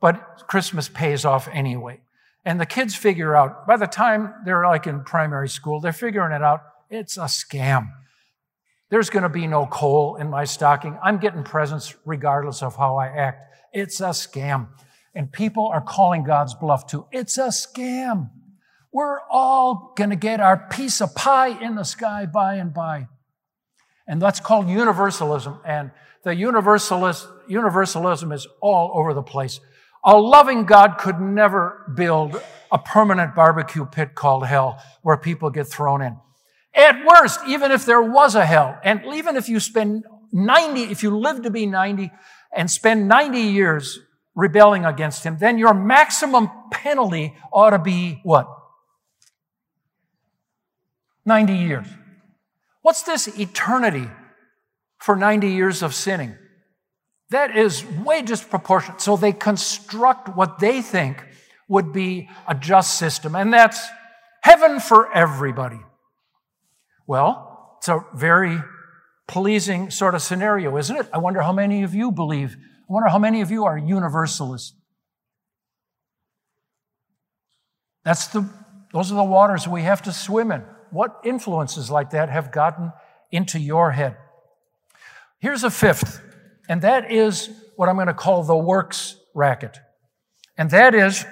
but 0.00 0.44
Christmas 0.46 0.88
pays 0.88 1.24
off 1.24 1.48
anyway. 1.52 2.00
And 2.44 2.60
the 2.60 2.66
kids 2.66 2.94
figure 2.94 3.36
out, 3.36 3.66
by 3.66 3.76
the 3.76 3.86
time 3.86 4.32
they're 4.44 4.64
like 4.64 4.86
in 4.86 5.04
primary 5.04 5.48
school, 5.48 5.80
they're 5.80 5.92
figuring 5.92 6.32
it 6.32 6.42
out. 6.42 6.62
It's 6.88 7.18
a 7.18 7.22
scam. 7.24 7.90
There's 8.90 9.10
going 9.10 9.24
to 9.24 9.28
be 9.28 9.46
no 9.46 9.66
coal 9.66 10.16
in 10.16 10.30
my 10.30 10.44
stocking. 10.44 10.98
I'm 11.02 11.18
getting 11.18 11.42
presents 11.42 11.94
regardless 12.06 12.62
of 12.62 12.76
how 12.76 12.96
I 12.96 13.08
act. 13.08 13.54
It's 13.74 14.00
a 14.00 14.10
scam. 14.10 14.68
And 15.14 15.30
people 15.30 15.68
are 15.68 15.82
calling 15.82 16.24
God's 16.24 16.54
bluff 16.54 16.86
too. 16.86 17.06
It's 17.12 17.36
a 17.36 17.48
scam. 17.48 18.30
We're 18.92 19.20
all 19.30 19.92
going 19.96 20.10
to 20.10 20.16
get 20.16 20.40
our 20.40 20.56
piece 20.56 21.02
of 21.02 21.14
pie 21.14 21.48
in 21.48 21.74
the 21.74 21.84
sky 21.84 22.24
by 22.24 22.54
and 22.54 22.72
by. 22.72 23.08
And 24.08 24.20
that's 24.20 24.40
called 24.40 24.68
universalism. 24.68 25.60
And 25.64 25.90
the 26.24 26.34
universalist, 26.34 27.28
universalism 27.46 28.32
is 28.32 28.48
all 28.60 28.90
over 28.94 29.12
the 29.12 29.22
place. 29.22 29.60
A 30.04 30.16
loving 30.16 30.64
God 30.64 30.96
could 30.98 31.20
never 31.20 31.92
build 31.94 32.40
a 32.72 32.78
permanent 32.78 33.34
barbecue 33.34 33.84
pit 33.84 34.14
called 34.14 34.46
hell 34.46 34.82
where 35.02 35.18
people 35.18 35.50
get 35.50 35.68
thrown 35.68 36.00
in. 36.00 36.16
At 36.74 37.04
worst, 37.04 37.40
even 37.46 37.70
if 37.70 37.84
there 37.84 38.02
was 38.02 38.34
a 38.34 38.46
hell, 38.46 38.78
and 38.82 39.02
even 39.12 39.36
if 39.36 39.48
you 39.48 39.60
spend 39.60 40.04
90, 40.32 40.84
if 40.84 41.02
you 41.02 41.16
live 41.16 41.42
to 41.42 41.50
be 41.50 41.66
90 41.66 42.10
and 42.54 42.70
spend 42.70 43.08
90 43.08 43.38
years 43.40 44.00
rebelling 44.34 44.84
against 44.84 45.24
him, 45.24 45.36
then 45.38 45.58
your 45.58 45.74
maximum 45.74 46.48
penalty 46.70 47.36
ought 47.52 47.70
to 47.70 47.78
be 47.78 48.20
what? 48.22 48.46
90 51.26 51.54
years. 51.54 51.86
What's 52.82 53.02
this 53.02 53.26
eternity 53.38 54.08
for 54.98 55.16
90 55.16 55.48
years 55.48 55.82
of 55.82 55.94
sinning? 55.94 56.36
That 57.30 57.56
is 57.56 57.84
way 57.84 58.22
disproportionate. 58.22 59.00
So 59.00 59.16
they 59.16 59.32
construct 59.32 60.34
what 60.34 60.58
they 60.58 60.80
think 60.80 61.24
would 61.68 61.92
be 61.92 62.28
a 62.46 62.54
just 62.54 62.98
system, 62.98 63.34
and 63.34 63.52
that's 63.52 63.86
heaven 64.42 64.80
for 64.80 65.12
everybody. 65.14 65.80
Well, 67.06 67.76
it's 67.78 67.88
a 67.88 68.04
very 68.14 68.58
pleasing 69.26 69.90
sort 69.90 70.14
of 70.14 70.22
scenario, 70.22 70.76
isn't 70.78 70.96
it? 70.96 71.06
I 71.12 71.18
wonder 71.18 71.42
how 71.42 71.52
many 71.52 71.82
of 71.82 71.94
you 71.94 72.10
believe. 72.10 72.56
I 72.56 72.92
wonder 72.92 73.10
how 73.10 73.18
many 73.18 73.42
of 73.42 73.50
you 73.50 73.66
are 73.66 73.76
universalists. 73.76 74.72
That's 78.04 78.28
the, 78.28 78.48
those 78.94 79.12
are 79.12 79.16
the 79.16 79.24
waters 79.24 79.68
we 79.68 79.82
have 79.82 80.00
to 80.02 80.12
swim 80.12 80.50
in. 80.50 80.64
What 80.90 81.20
influences 81.24 81.90
like 81.90 82.10
that 82.10 82.28
have 82.28 82.52
gotten 82.52 82.92
into 83.30 83.58
your 83.58 83.92
head? 83.92 84.16
Here's 85.38 85.64
a 85.64 85.70
fifth, 85.70 86.20
and 86.68 86.82
that 86.82 87.12
is 87.12 87.50
what 87.76 87.88
I'm 87.88 87.94
going 87.94 88.08
to 88.08 88.14
call 88.14 88.42
the 88.42 88.56
works 88.56 89.16
racket. 89.34 89.78
And 90.56 90.70
that 90.70 90.94
is, 90.94 91.24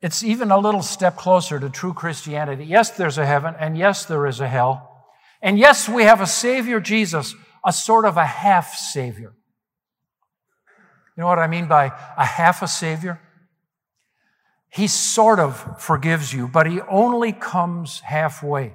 it's 0.00 0.24
even 0.24 0.50
a 0.50 0.58
little 0.58 0.82
step 0.82 1.16
closer 1.16 1.60
to 1.60 1.70
true 1.70 1.94
Christianity. 1.94 2.64
Yes, 2.64 2.90
there's 2.90 3.18
a 3.18 3.26
heaven, 3.26 3.54
and 3.58 3.78
yes, 3.78 4.04
there 4.04 4.26
is 4.26 4.40
a 4.40 4.48
hell. 4.48 5.06
And 5.40 5.58
yes, 5.58 5.88
we 5.88 6.02
have 6.02 6.20
a 6.20 6.26
Savior, 6.26 6.80
Jesus, 6.80 7.34
a 7.64 7.72
sort 7.72 8.04
of 8.04 8.16
a 8.16 8.26
half 8.26 8.74
Savior. 8.74 9.34
You 11.16 11.20
know 11.20 11.26
what 11.26 11.38
I 11.38 11.46
mean 11.46 11.68
by 11.68 11.92
a 12.16 12.24
half 12.24 12.62
a 12.62 12.68
Savior? 12.68 13.20
He 14.72 14.86
sort 14.86 15.38
of 15.38 15.80
forgives 15.80 16.32
you, 16.32 16.48
but 16.48 16.66
He 16.66 16.80
only 16.82 17.32
comes 17.32 18.00
halfway. 18.00 18.74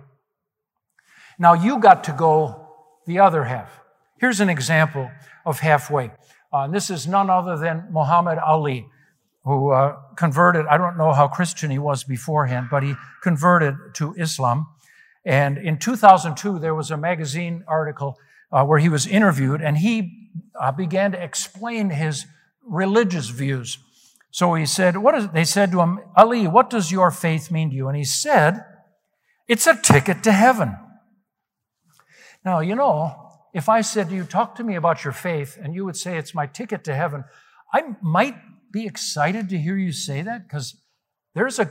Now 1.39 1.53
you 1.53 1.79
got 1.79 2.03
to 2.05 2.11
go 2.11 2.67
the 3.05 3.19
other 3.19 3.45
half. 3.45 3.79
Here's 4.19 4.39
an 4.39 4.49
example 4.49 5.09
of 5.45 5.59
halfway. 5.59 6.11
Uh, 6.51 6.67
this 6.67 6.89
is 6.89 7.07
none 7.07 7.29
other 7.29 7.57
than 7.57 7.87
Muhammad 7.91 8.37
Ali, 8.39 8.87
who 9.43 9.71
uh, 9.71 9.97
converted. 10.15 10.65
I 10.67 10.77
don't 10.77 10.97
know 10.97 11.13
how 11.13 11.27
Christian 11.27 11.71
he 11.71 11.79
was 11.79 12.03
beforehand, 12.03 12.67
but 12.69 12.83
he 12.83 12.95
converted 13.21 13.75
to 13.95 14.13
Islam. 14.15 14.67
And 15.25 15.57
in 15.57 15.77
2002, 15.77 16.59
there 16.59 16.73
was 16.73 16.89
a 16.89 16.97
magazine 16.97 17.63
article 17.67 18.17
uh, 18.51 18.63
where 18.65 18.79
he 18.79 18.89
was 18.89 19.05
interviewed, 19.05 19.61
and 19.61 19.77
he 19.77 20.31
uh, 20.59 20.71
began 20.71 21.11
to 21.11 21.21
explain 21.21 21.89
his 21.89 22.25
religious 22.65 23.29
views. 23.29 23.79
So 24.37 24.53
he 24.53 24.67
said, 24.67 24.97
"What 24.97 25.15
is?" 25.15 25.29
They 25.29 25.45
said 25.45 25.71
to 25.71 25.81
him, 25.81 25.99
"Ali, 26.15 26.47
what 26.47 26.69
does 26.69 26.91
your 26.91 27.09
faith 27.09 27.49
mean 27.49 27.71
to 27.71 27.75
you?" 27.75 27.87
And 27.87 27.97
he 27.97 28.03
said, 28.03 28.63
"It's 29.47 29.65
a 29.65 29.75
ticket 29.75 30.21
to 30.25 30.31
heaven." 30.31 30.77
Now 32.45 32.59
you 32.59 32.75
know, 32.75 33.15
if 33.55 33.67
I 33.67 33.81
said 33.81 34.09
to 34.09 34.15
you, 34.15 34.25
"Talk 34.25 34.53
to 34.57 34.63
me 34.63 34.75
about 34.75 35.03
your 35.03 35.11
faith," 35.11 35.57
and 35.59 35.73
you 35.73 35.85
would 35.85 35.97
say, 35.97 36.19
"It's 36.19 36.35
my 36.35 36.45
ticket 36.45 36.83
to 36.83 36.93
heaven," 36.93 37.23
I 37.73 37.95
might 37.99 38.35
be 38.71 38.85
excited 38.85 39.49
to 39.49 39.57
hear 39.57 39.75
you 39.75 39.91
say 39.91 40.21
that 40.21 40.43
because 40.43 40.75
there's 41.33 41.57
a 41.57 41.67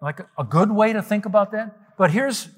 like 0.00 0.20
a, 0.20 0.26
a 0.38 0.44
good 0.44 0.70
way 0.70 0.94
to 0.94 1.02
think 1.02 1.26
about 1.26 1.52
that. 1.52 1.76
But 1.98 2.12
here's 2.12 2.48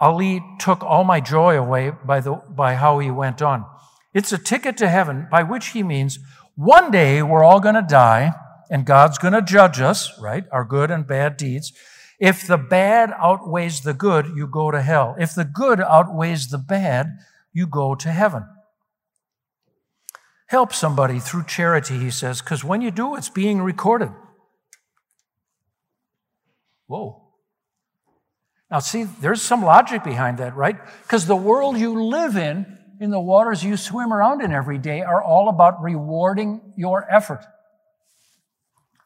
Ali 0.00 0.42
took 0.58 0.82
all 0.82 1.04
my 1.04 1.20
joy 1.20 1.58
away 1.58 1.90
by, 1.90 2.20
the, 2.20 2.32
by 2.48 2.76
how 2.76 2.98
he 2.98 3.10
went 3.10 3.42
on. 3.42 3.66
It's 4.14 4.32
a 4.32 4.38
ticket 4.38 4.78
to 4.78 4.88
heaven, 4.88 5.28
by 5.30 5.42
which 5.42 5.68
he 5.68 5.82
means 5.82 6.18
one 6.54 6.90
day 6.90 7.22
we're 7.22 7.44
all 7.44 7.60
going 7.60 7.74
to 7.74 7.82
die 7.82 8.32
and 8.70 8.86
God's 8.86 9.18
going 9.18 9.34
to 9.34 9.42
judge 9.42 9.80
us, 9.80 10.18
right? 10.20 10.44
Our 10.52 10.64
good 10.64 10.90
and 10.90 11.06
bad 11.06 11.36
deeds. 11.36 11.72
If 12.18 12.46
the 12.46 12.58
bad 12.58 13.12
outweighs 13.18 13.80
the 13.80 13.94
good, 13.94 14.32
you 14.36 14.46
go 14.46 14.70
to 14.70 14.80
hell. 14.80 15.16
If 15.18 15.34
the 15.34 15.44
good 15.44 15.80
outweighs 15.80 16.48
the 16.48 16.58
bad, 16.58 17.18
you 17.52 17.66
go 17.66 17.94
to 17.94 18.10
heaven. 18.10 18.46
Help 20.46 20.72
somebody 20.72 21.18
through 21.18 21.44
charity, 21.44 21.98
he 21.98 22.10
says, 22.10 22.40
because 22.40 22.62
when 22.62 22.80
you 22.80 22.90
do, 22.90 23.16
it's 23.16 23.28
being 23.30 23.60
recorded. 23.60 24.10
Whoa. 26.86 27.22
Now, 28.70 28.78
see, 28.78 29.04
there's 29.04 29.42
some 29.42 29.62
logic 29.62 30.04
behind 30.04 30.38
that, 30.38 30.54
right? 30.54 30.76
Because 31.02 31.26
the 31.26 31.36
world 31.36 31.78
you 31.78 32.04
live 32.04 32.36
in, 32.36 32.78
in 33.00 33.10
the 33.10 33.20
waters 33.20 33.64
you 33.64 33.76
swim 33.76 34.12
around 34.12 34.42
in 34.42 34.52
every 34.52 34.78
day, 34.78 35.02
are 35.02 35.22
all 35.22 35.48
about 35.48 35.82
rewarding 35.82 36.72
your 36.76 37.06
effort. 37.12 37.44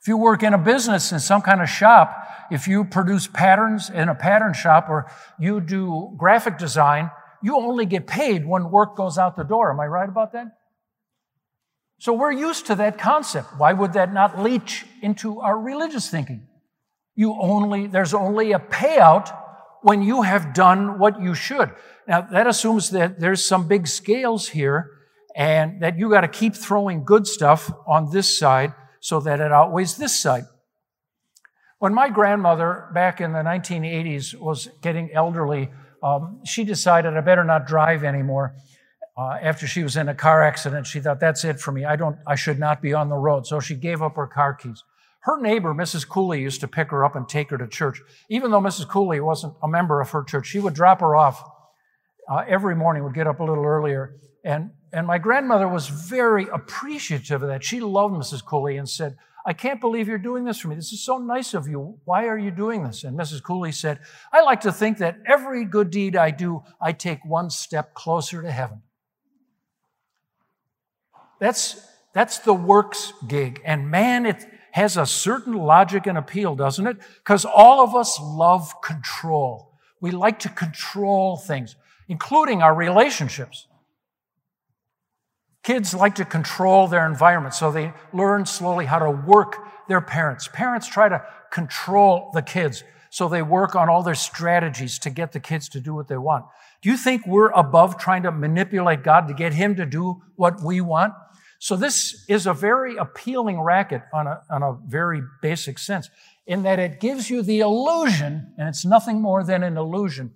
If 0.08 0.12
you 0.12 0.16
work 0.16 0.42
in 0.42 0.54
a 0.54 0.58
business 0.58 1.12
in 1.12 1.20
some 1.20 1.42
kind 1.42 1.60
of 1.60 1.68
shop, 1.68 2.26
if 2.50 2.66
you 2.66 2.86
produce 2.86 3.26
patterns 3.26 3.90
in 3.90 4.08
a 4.08 4.14
pattern 4.14 4.54
shop 4.54 4.88
or 4.88 5.12
you 5.38 5.60
do 5.60 6.14
graphic 6.16 6.56
design, 6.56 7.10
you 7.42 7.58
only 7.58 7.84
get 7.84 8.06
paid 8.06 8.46
when 8.46 8.70
work 8.70 8.96
goes 8.96 9.18
out 9.18 9.36
the 9.36 9.42
door. 9.42 9.70
Am 9.70 9.78
I 9.78 9.86
right 9.86 10.08
about 10.08 10.32
that? 10.32 10.46
So 11.98 12.14
we're 12.14 12.32
used 12.32 12.64
to 12.68 12.74
that 12.76 12.96
concept. 12.96 13.48
Why 13.58 13.74
would 13.74 13.92
that 13.92 14.14
not 14.14 14.42
leach 14.42 14.86
into 15.02 15.40
our 15.40 15.58
religious 15.60 16.08
thinking? 16.08 16.48
You 17.14 17.36
only, 17.38 17.86
there's 17.86 18.14
only 18.14 18.52
a 18.52 18.58
payout 18.58 19.36
when 19.82 20.00
you 20.00 20.22
have 20.22 20.54
done 20.54 20.98
what 20.98 21.20
you 21.20 21.34
should. 21.34 21.70
Now, 22.06 22.22
that 22.22 22.46
assumes 22.46 22.88
that 22.92 23.20
there's 23.20 23.44
some 23.44 23.68
big 23.68 23.86
scales 23.86 24.48
here 24.48 24.90
and 25.36 25.82
that 25.82 25.98
you 25.98 26.08
got 26.08 26.22
to 26.22 26.28
keep 26.28 26.54
throwing 26.54 27.04
good 27.04 27.26
stuff 27.26 27.70
on 27.86 28.10
this 28.10 28.38
side 28.38 28.72
so 29.08 29.20
that 29.20 29.40
it 29.40 29.50
outweighs 29.50 29.96
this 29.96 30.20
side. 30.20 30.44
When 31.78 31.94
my 31.94 32.10
grandmother 32.10 32.90
back 32.92 33.22
in 33.22 33.32
the 33.32 33.38
1980s 33.38 34.38
was 34.38 34.68
getting 34.82 35.10
elderly, 35.12 35.70
um, 36.02 36.40
she 36.44 36.62
decided 36.62 37.16
I 37.16 37.22
better 37.22 37.42
not 37.44 37.66
drive 37.66 38.04
anymore. 38.04 38.54
Uh, 39.16 39.38
after 39.40 39.66
she 39.66 39.82
was 39.82 39.96
in 39.96 40.10
a 40.10 40.14
car 40.14 40.42
accident, 40.42 40.86
she 40.86 41.00
thought 41.00 41.20
that's 41.20 41.42
it 41.42 41.58
for 41.58 41.72
me. 41.72 41.86
I 41.86 41.96
don't, 41.96 42.18
I 42.26 42.34
should 42.34 42.58
not 42.58 42.82
be 42.82 42.92
on 42.92 43.08
the 43.08 43.16
road. 43.16 43.46
So 43.46 43.60
she 43.60 43.74
gave 43.74 44.02
up 44.02 44.16
her 44.16 44.26
car 44.26 44.52
keys. 44.52 44.84
Her 45.20 45.40
neighbor, 45.40 45.72
Mrs. 45.72 46.06
Cooley, 46.06 46.42
used 46.42 46.60
to 46.60 46.68
pick 46.68 46.90
her 46.90 47.02
up 47.02 47.16
and 47.16 47.26
take 47.26 47.48
her 47.48 47.58
to 47.58 47.66
church. 47.66 48.02
Even 48.28 48.50
though 48.50 48.60
Mrs. 48.60 48.88
Cooley 48.88 49.20
wasn't 49.20 49.54
a 49.62 49.68
member 49.68 50.02
of 50.02 50.10
her 50.10 50.22
church, 50.22 50.48
she 50.48 50.60
would 50.60 50.74
drop 50.74 51.00
her 51.00 51.16
off 51.16 51.42
uh, 52.30 52.44
every 52.46 52.76
morning, 52.76 53.04
would 53.04 53.14
get 53.14 53.26
up 53.26 53.40
a 53.40 53.44
little 53.44 53.64
earlier. 53.64 54.16
And, 54.44 54.70
and 54.92 55.06
my 55.06 55.18
grandmother 55.18 55.68
was 55.68 55.88
very 55.88 56.46
appreciative 56.52 57.42
of 57.42 57.48
that. 57.48 57.64
She 57.64 57.80
loved 57.80 58.14
Mrs. 58.14 58.44
Cooley 58.44 58.76
and 58.76 58.88
said, 58.88 59.16
I 59.46 59.52
can't 59.52 59.80
believe 59.80 60.08
you're 60.08 60.18
doing 60.18 60.44
this 60.44 60.58
for 60.58 60.68
me. 60.68 60.76
This 60.76 60.92
is 60.92 61.02
so 61.02 61.18
nice 61.18 61.54
of 61.54 61.68
you. 61.68 61.98
Why 62.04 62.26
are 62.26 62.36
you 62.36 62.50
doing 62.50 62.84
this? 62.84 63.04
And 63.04 63.18
Mrs. 63.18 63.42
Cooley 63.42 63.72
said, 63.72 64.00
I 64.32 64.42
like 64.42 64.60
to 64.62 64.72
think 64.72 64.98
that 64.98 65.18
every 65.26 65.64
good 65.64 65.90
deed 65.90 66.16
I 66.16 66.30
do, 66.30 66.62
I 66.80 66.92
take 66.92 67.24
one 67.24 67.50
step 67.50 67.94
closer 67.94 68.42
to 68.42 68.50
heaven. 68.50 68.82
That's, 71.38 71.80
that's 72.12 72.38
the 72.38 72.52
works 72.52 73.12
gig. 73.26 73.60
And 73.64 73.90
man, 73.90 74.26
it, 74.26 74.44
has 74.78 74.96
a 74.96 75.06
certain 75.06 75.54
logic 75.54 76.06
and 76.06 76.18
appeal, 76.18 76.54
doesn't 76.54 76.86
it? 76.86 76.98
Because 77.18 77.44
all 77.44 77.82
of 77.82 77.94
us 77.94 78.18
love 78.20 78.80
control. 78.82 79.72
We 80.00 80.10
like 80.10 80.38
to 80.40 80.48
control 80.48 81.36
things, 81.36 81.76
including 82.08 82.62
our 82.62 82.74
relationships. 82.74 83.66
Kids 85.68 85.92
like 85.92 86.14
to 86.14 86.24
control 86.24 86.88
their 86.88 87.06
environment, 87.06 87.52
so 87.52 87.70
they 87.70 87.92
learn 88.14 88.46
slowly 88.46 88.86
how 88.86 88.98
to 88.98 89.10
work 89.10 89.58
their 89.86 90.00
parents. 90.00 90.48
Parents 90.50 90.86
try 90.86 91.10
to 91.10 91.22
control 91.52 92.30
the 92.32 92.40
kids, 92.40 92.84
so 93.10 93.28
they 93.28 93.42
work 93.42 93.76
on 93.76 93.90
all 93.90 94.02
their 94.02 94.14
strategies 94.14 94.98
to 95.00 95.10
get 95.10 95.32
the 95.32 95.40
kids 95.40 95.68
to 95.68 95.78
do 95.78 95.94
what 95.94 96.08
they 96.08 96.16
want. 96.16 96.46
Do 96.80 96.88
you 96.88 96.96
think 96.96 97.26
we're 97.26 97.50
above 97.50 97.98
trying 97.98 98.22
to 98.22 98.32
manipulate 98.32 99.02
God 99.02 99.28
to 99.28 99.34
get 99.34 99.52
Him 99.52 99.76
to 99.76 99.84
do 99.84 100.22
what 100.36 100.62
we 100.64 100.80
want? 100.80 101.12
So 101.58 101.76
this 101.76 102.24
is 102.30 102.46
a 102.46 102.54
very 102.54 102.96
appealing 102.96 103.60
racket 103.60 104.00
on 104.10 104.26
a, 104.26 104.40
on 104.48 104.62
a 104.62 104.78
very 104.86 105.20
basic 105.42 105.78
sense 105.78 106.08
in 106.46 106.62
that 106.62 106.78
it 106.78 106.98
gives 106.98 107.28
you 107.28 107.42
the 107.42 107.60
illusion, 107.60 108.54
and 108.56 108.70
it's 108.70 108.86
nothing 108.86 109.20
more 109.20 109.44
than 109.44 109.62
an 109.62 109.76
illusion, 109.76 110.32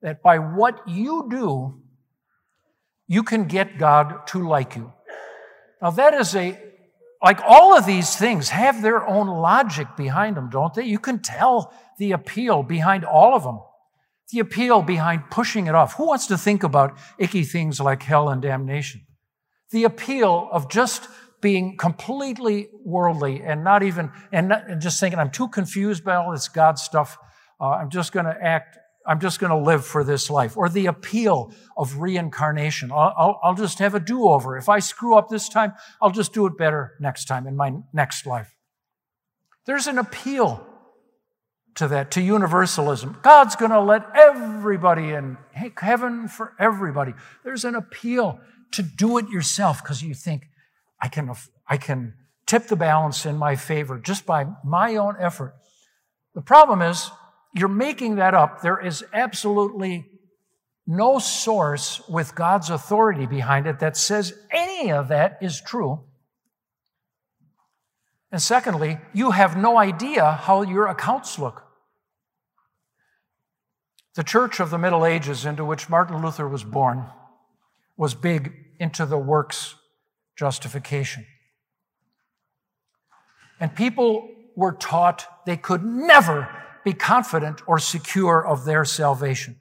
that 0.00 0.22
by 0.22 0.38
what 0.38 0.88
you 0.88 1.28
do, 1.28 1.82
you 3.10 3.22
can 3.22 3.44
get 3.44 3.78
God 3.78 4.26
to 4.28 4.48
like 4.48 4.76
you. 4.76 4.92
Now 5.82 5.90
that 5.90 6.14
is 6.14 6.34
a, 6.34 6.58
like 7.22 7.40
all 7.46 7.76
of 7.76 7.84
these 7.84 8.16
things 8.16 8.48
have 8.48 8.80
their 8.80 9.06
own 9.06 9.26
logic 9.26 9.88
behind 9.96 10.36
them, 10.36 10.48
don't 10.48 10.72
they? 10.72 10.84
You 10.84 10.98
can 10.98 11.18
tell 11.18 11.74
the 11.98 12.12
appeal 12.12 12.62
behind 12.62 13.04
all 13.04 13.34
of 13.34 13.42
them. 13.42 13.60
The 14.32 14.38
appeal 14.38 14.82
behind 14.82 15.30
pushing 15.30 15.66
it 15.66 15.74
off. 15.74 15.96
Who 15.96 16.06
wants 16.06 16.28
to 16.28 16.38
think 16.38 16.62
about 16.62 16.98
icky 17.18 17.44
things 17.44 17.80
like 17.80 18.02
hell 18.02 18.28
and 18.28 18.40
damnation? 18.40 19.02
the 19.70 19.84
appeal 19.84 20.48
of 20.52 20.70
just 20.70 21.08
being 21.40 21.76
completely 21.76 22.68
worldly 22.84 23.42
and 23.42 23.64
not 23.64 23.82
even, 23.82 24.10
and, 24.32 24.48
not, 24.48 24.68
and 24.68 24.80
just 24.80 25.00
thinking, 25.00 25.18
I'm 25.18 25.30
too 25.30 25.48
confused 25.48 26.04
by 26.04 26.16
all 26.16 26.32
this 26.32 26.48
God 26.48 26.78
stuff. 26.78 27.16
Uh, 27.60 27.70
I'm 27.70 27.90
just 27.90 28.12
going 28.12 28.26
to 28.26 28.36
act, 28.42 28.76
I'm 29.06 29.20
just 29.20 29.40
going 29.40 29.50
to 29.50 29.56
live 29.56 29.84
for 29.84 30.04
this 30.04 30.30
life. 30.30 30.56
Or 30.56 30.68
the 30.68 30.86
appeal 30.86 31.52
of 31.76 32.00
reincarnation. 32.00 32.92
I'll, 32.92 33.14
I'll, 33.16 33.40
I'll 33.42 33.54
just 33.54 33.78
have 33.78 33.94
a 33.94 34.00
do 34.00 34.28
over. 34.28 34.56
If 34.56 34.68
I 34.68 34.78
screw 34.78 35.16
up 35.16 35.28
this 35.28 35.48
time, 35.48 35.72
I'll 36.00 36.10
just 36.10 36.32
do 36.32 36.46
it 36.46 36.58
better 36.58 36.96
next 37.00 37.24
time 37.24 37.46
in 37.46 37.56
my 37.56 37.72
next 37.92 38.26
life. 38.26 38.54
There's 39.66 39.86
an 39.86 39.98
appeal 39.98 40.66
to 41.76 41.88
that, 41.88 42.10
to 42.12 42.20
universalism. 42.20 43.18
God's 43.22 43.56
going 43.56 43.70
to 43.70 43.80
let 43.80 44.04
everybody 44.14 45.12
in. 45.12 45.38
Heaven 45.52 46.28
for 46.28 46.54
everybody. 46.58 47.14
There's 47.44 47.64
an 47.64 47.74
appeal 47.74 48.40
to 48.72 48.82
do 48.82 49.18
it 49.18 49.28
yourself 49.28 49.82
because 49.82 50.02
you 50.02 50.14
think, 50.14 50.48
I 51.00 51.08
can, 51.08 51.32
I 51.66 51.76
can 51.76 52.14
tip 52.46 52.66
the 52.66 52.76
balance 52.76 53.24
in 53.24 53.36
my 53.36 53.56
favor 53.56 53.98
just 53.98 54.26
by 54.26 54.46
my 54.64 54.96
own 54.96 55.16
effort. 55.18 55.54
The 56.34 56.42
problem 56.42 56.82
is, 56.82 57.10
you're 57.54 57.68
making 57.68 58.16
that 58.16 58.34
up. 58.34 58.62
There 58.62 58.78
is 58.78 59.04
absolutely 59.12 60.06
no 60.86 61.18
source 61.18 62.00
with 62.08 62.34
God's 62.34 62.70
authority 62.70 63.26
behind 63.26 63.66
it 63.66 63.78
that 63.80 63.96
says 63.96 64.34
any 64.50 64.92
of 64.92 65.08
that 65.08 65.38
is 65.40 65.60
true. 65.60 66.00
And 68.32 68.40
secondly, 68.40 68.98
you 69.12 69.32
have 69.32 69.56
no 69.56 69.78
idea 69.78 70.32
how 70.32 70.62
your 70.62 70.86
accounts 70.86 71.38
look. 71.38 71.64
The 74.14 74.24
church 74.24 74.60
of 74.60 74.70
the 74.70 74.78
Middle 74.78 75.06
Ages, 75.06 75.44
into 75.44 75.64
which 75.64 75.88
Martin 75.88 76.22
Luther 76.22 76.48
was 76.48 76.64
born, 76.64 77.06
was 77.96 78.14
big 78.14 78.52
into 78.78 79.06
the 79.06 79.18
works 79.18 79.74
justification. 80.36 81.26
And 83.58 83.74
people 83.74 84.28
were 84.56 84.72
taught 84.72 85.26
they 85.46 85.56
could 85.56 85.84
never 85.84 86.48
be 86.84 86.92
confident 86.92 87.62
or 87.66 87.78
secure 87.78 88.46
of 88.46 88.64
their 88.64 88.84
salvation. 88.84 89.60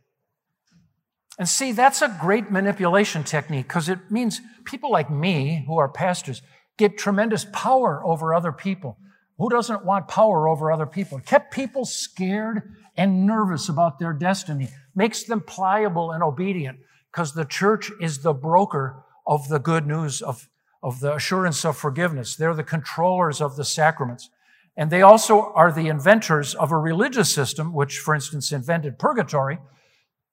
And 1.38 1.47
see, 1.47 1.71
that's 1.71 2.01
a 2.01 2.17
great 2.19 2.51
manipulation 2.51 3.23
technique 3.23 3.67
because 3.67 3.88
it 3.88 4.12
means 4.12 4.41
people 4.65 4.91
like 4.91 5.10
me, 5.10 5.63
who 5.67 5.77
are 5.77 5.88
pastors, 5.88 6.41
get 6.77 6.97
tremendous 6.97 7.45
power 7.53 8.01
over 8.05 8.34
other 8.34 8.51
people. 8.51 8.97
Who 9.38 9.49
doesn't 9.49 9.86
want 9.86 10.10
power 10.10 10.49
over 10.49 10.69
other 10.69 10.86
people? 10.86 11.17
It 11.17 11.25
kept 11.25 11.53
people 11.53 11.86
scared 11.86 12.75
and 12.97 13.25
nervous 13.25 13.69
about 13.69 13.97
their 13.97 14.12
destiny, 14.12 14.67
makes 14.93 15.23
them 15.23 15.39
pliable 15.39 16.12
and 16.12 16.21
obedient 16.21 16.79
because 17.10 17.34
the 17.34 17.45
church 17.45 17.89
is 18.01 18.19
the 18.19 18.34
broker 18.34 19.05
of 19.25 19.47
the 19.47 19.60
good 19.60 19.88
news 19.88 20.21
of, 20.21 20.49
of 20.84 20.99
the 20.99 21.15
assurance 21.15 21.63
of 21.63 21.77
forgiveness. 21.77 22.36
They're 22.36 22.53
the 22.53 22.63
controllers 22.63 23.39
of 23.39 23.55
the 23.55 23.63
sacraments. 23.63 24.29
And 24.77 24.89
they 24.89 25.01
also 25.01 25.51
are 25.53 25.71
the 25.71 25.88
inventors 25.88 26.55
of 26.55 26.71
a 26.71 26.77
religious 26.77 27.34
system, 27.34 27.73
which, 27.73 27.99
for 27.99 28.15
instance, 28.15 28.51
invented 28.51 28.97
purgatory, 28.97 29.60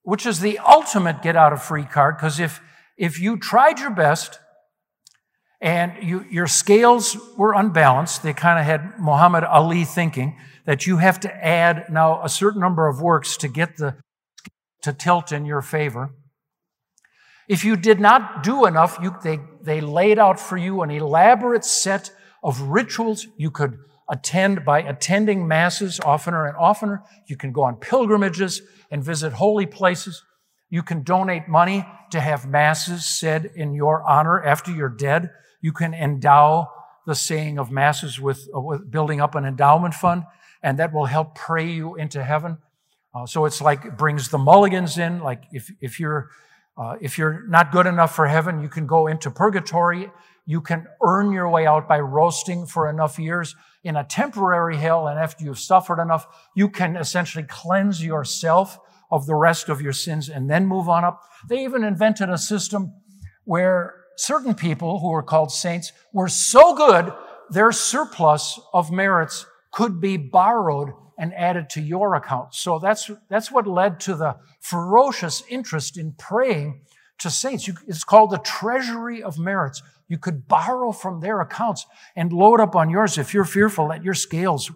which 0.02 0.24
is 0.24 0.40
the 0.40 0.58
ultimate 0.58 1.22
get 1.22 1.36
out 1.36 1.52
of 1.52 1.62
free 1.62 1.84
card. 1.84 2.16
Because 2.16 2.38
if, 2.38 2.60
if 2.96 3.20
you 3.20 3.38
tried 3.38 3.80
your 3.80 3.90
best 3.90 4.38
and 5.60 5.92
you, 6.02 6.24
your 6.30 6.46
scales 6.46 7.16
were 7.36 7.54
unbalanced, 7.54 8.22
they 8.22 8.32
kind 8.32 8.58
of 8.58 8.64
had 8.64 8.98
Muhammad 8.98 9.44
Ali 9.44 9.84
thinking 9.84 10.36
that 10.64 10.86
you 10.86 10.98
have 10.98 11.18
to 11.20 11.44
add 11.44 11.86
now 11.90 12.22
a 12.22 12.28
certain 12.28 12.60
number 12.60 12.88
of 12.88 13.00
works 13.00 13.36
to 13.38 13.48
get 13.48 13.76
the 13.76 13.96
to 14.82 14.92
tilt 14.92 15.32
in 15.32 15.44
your 15.44 15.62
favor. 15.62 16.14
If 17.48 17.64
you 17.64 17.76
did 17.76 17.98
not 17.98 18.44
do 18.44 18.66
enough, 18.66 18.98
you, 19.02 19.16
they, 19.22 19.40
they 19.60 19.80
laid 19.80 20.18
out 20.18 20.38
for 20.38 20.56
you 20.56 20.82
an 20.82 20.90
elaborate 20.90 21.64
set 21.64 22.12
of 22.42 22.60
rituals 22.60 23.26
you 23.36 23.50
could 23.50 23.78
attend 24.08 24.64
by 24.64 24.80
attending 24.80 25.48
masses 25.48 26.00
oftener 26.00 26.46
and 26.46 26.56
oftener. 26.56 27.02
You 27.26 27.36
can 27.36 27.52
go 27.52 27.62
on 27.62 27.76
pilgrimages 27.76 28.62
and 28.90 29.02
visit 29.02 29.32
holy 29.32 29.66
places. 29.66 30.22
You 30.68 30.82
can 30.82 31.02
donate 31.02 31.48
money 31.48 31.86
to 32.10 32.20
have 32.20 32.46
masses 32.46 33.04
said 33.04 33.50
in 33.54 33.74
your 33.74 34.02
honor 34.08 34.42
after 34.42 34.70
you're 34.70 34.88
dead. 34.88 35.30
You 35.60 35.72
can 35.72 35.94
endow 35.94 36.68
the 37.06 37.14
saying 37.14 37.58
of 37.58 37.70
masses 37.70 38.20
with, 38.20 38.48
uh, 38.54 38.60
with 38.60 38.90
building 38.90 39.20
up 39.20 39.34
an 39.34 39.44
endowment 39.44 39.94
fund, 39.94 40.24
and 40.62 40.78
that 40.78 40.92
will 40.92 41.06
help 41.06 41.34
pray 41.34 41.70
you 41.70 41.94
into 41.94 42.22
heaven. 42.22 42.58
Uh, 43.14 43.26
so 43.26 43.44
it's 43.44 43.60
like 43.60 43.84
it 43.84 43.96
brings 43.96 44.28
the 44.28 44.38
mulligans 44.38 44.98
in. 44.98 45.20
Like 45.20 45.44
if, 45.52 45.70
if 45.80 45.98
you're 46.00 46.30
uh, 46.76 46.96
if 47.00 47.16
you're 47.16 47.46
not 47.48 47.72
good 47.72 47.86
enough 47.86 48.14
for 48.14 48.26
heaven, 48.26 48.60
you 48.60 48.68
can 48.68 48.86
go 48.86 49.06
into 49.06 49.30
purgatory. 49.30 50.10
You 50.44 50.60
can 50.60 50.86
earn 51.02 51.32
your 51.32 51.48
way 51.48 51.66
out 51.66 51.88
by 51.88 51.98
roasting 52.00 52.66
for 52.66 52.88
enough 52.88 53.18
years 53.18 53.56
in 53.82 53.96
a 53.96 54.04
temporary 54.04 54.76
hell. 54.76 55.08
And 55.08 55.18
after 55.18 55.44
you've 55.44 55.58
suffered 55.58 56.00
enough, 56.00 56.26
you 56.54 56.68
can 56.68 56.96
essentially 56.96 57.44
cleanse 57.48 58.04
yourself 58.04 58.78
of 59.10 59.26
the 59.26 59.34
rest 59.34 59.68
of 59.68 59.80
your 59.80 59.92
sins 59.92 60.28
and 60.28 60.50
then 60.50 60.66
move 60.66 60.88
on 60.88 61.04
up. 61.04 61.22
They 61.48 61.64
even 61.64 61.82
invented 61.82 62.28
a 62.28 62.38
system 62.38 62.92
where 63.44 63.94
certain 64.16 64.54
people 64.54 64.98
who 65.00 65.10
were 65.10 65.22
called 65.22 65.52
saints 65.52 65.92
were 66.12 66.28
so 66.28 66.74
good, 66.74 67.12
their 67.50 67.72
surplus 67.72 68.60
of 68.74 68.90
merits 68.90 69.46
could 69.72 70.00
be 70.00 70.16
borrowed 70.16 70.92
and 71.18 71.32
added 71.34 71.70
to 71.70 71.80
your 71.80 72.14
account. 72.14 72.54
So 72.54 72.78
that's, 72.78 73.10
that's 73.28 73.50
what 73.50 73.66
led 73.66 74.00
to 74.00 74.14
the 74.14 74.36
ferocious 74.60 75.42
interest 75.48 75.96
in 75.96 76.12
praying 76.12 76.82
to 77.18 77.30
saints. 77.30 77.66
You, 77.66 77.74
it's 77.86 78.04
called 78.04 78.30
the 78.30 78.38
treasury 78.38 79.22
of 79.22 79.38
merits. 79.38 79.82
You 80.08 80.18
could 80.18 80.46
borrow 80.46 80.92
from 80.92 81.20
their 81.20 81.40
accounts 81.40 81.86
and 82.14 82.32
load 82.32 82.60
up 82.60 82.76
on 82.76 82.90
yours 82.90 83.18
if 83.18 83.32
you're 83.32 83.44
fearful 83.44 83.88
that 83.88 84.04
your 84.04 84.14
scales, 84.14 84.70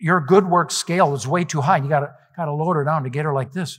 your 0.00 0.20
good 0.20 0.46
work 0.48 0.70
scale 0.70 1.14
is 1.14 1.26
way 1.26 1.44
too 1.44 1.60
high. 1.60 1.78
You 1.78 1.88
gotta, 1.88 2.14
gotta 2.36 2.52
load 2.52 2.74
her 2.74 2.84
down 2.84 3.04
to 3.04 3.10
get 3.10 3.24
her 3.24 3.32
like 3.32 3.52
this. 3.52 3.78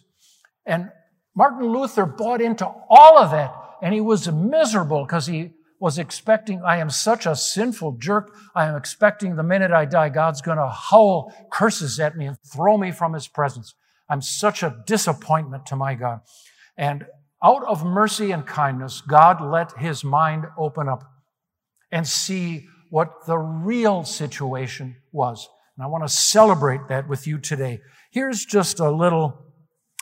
And 0.66 0.90
Martin 1.36 1.68
Luther 1.68 2.06
bought 2.06 2.42
into 2.42 2.66
all 2.90 3.18
of 3.18 3.32
that 3.32 3.54
and 3.82 3.94
he 3.94 4.02
was 4.02 4.32
miserable 4.32 5.04
because 5.04 5.28
he 5.28 5.52
was 5.80 6.00
expecting, 6.00 6.62
I 6.64 6.78
am 6.78 6.90
such 6.90 7.26
a 7.26 7.36
sinful 7.36 7.98
jerk. 8.00 8.36
I 8.56 8.66
am 8.66 8.76
expecting 8.76 9.36
the 9.36 9.44
minute 9.44 9.72
I 9.72 9.86
die, 9.86 10.10
God's 10.10 10.42
going 10.42 10.58
to 10.58 10.70
howl 10.70 11.34
curses 11.52 12.00
at 12.00 12.18
me 12.18 12.26
and 12.26 12.38
throw 12.54 12.78
me 12.78 12.92
from 12.92 13.14
his 13.14 13.28
presence. 13.28 13.76
I'm 14.10 14.22
such 14.22 14.64
a 14.64 14.84
disappointment 14.86 15.66
to 15.68 15.76
my 15.76 15.96
God. 15.96 16.22
And 16.78 17.06
out 17.44 17.64
of 17.66 17.86
mercy 17.86 18.32
and 18.32 18.46
kindness, 18.46 19.02
God 19.02 19.42
let 19.42 19.78
his 19.78 20.04
mind 20.04 20.46
open 20.58 20.90
up 20.90 21.04
and 21.92 22.08
see 22.08 22.68
what 22.90 23.26
the 23.28 23.38
real 23.38 24.04
situation 24.04 24.96
was. 25.12 25.48
And 25.76 25.84
I 25.84 25.88
want 25.88 26.04
to 26.04 26.10
celebrate 26.14 26.88
that 26.90 27.08
with 27.08 27.28
you 27.28 27.38
today. 27.38 27.82
Here's 28.12 28.46
just 28.46 28.80
a 28.80 28.90
little 28.90 29.47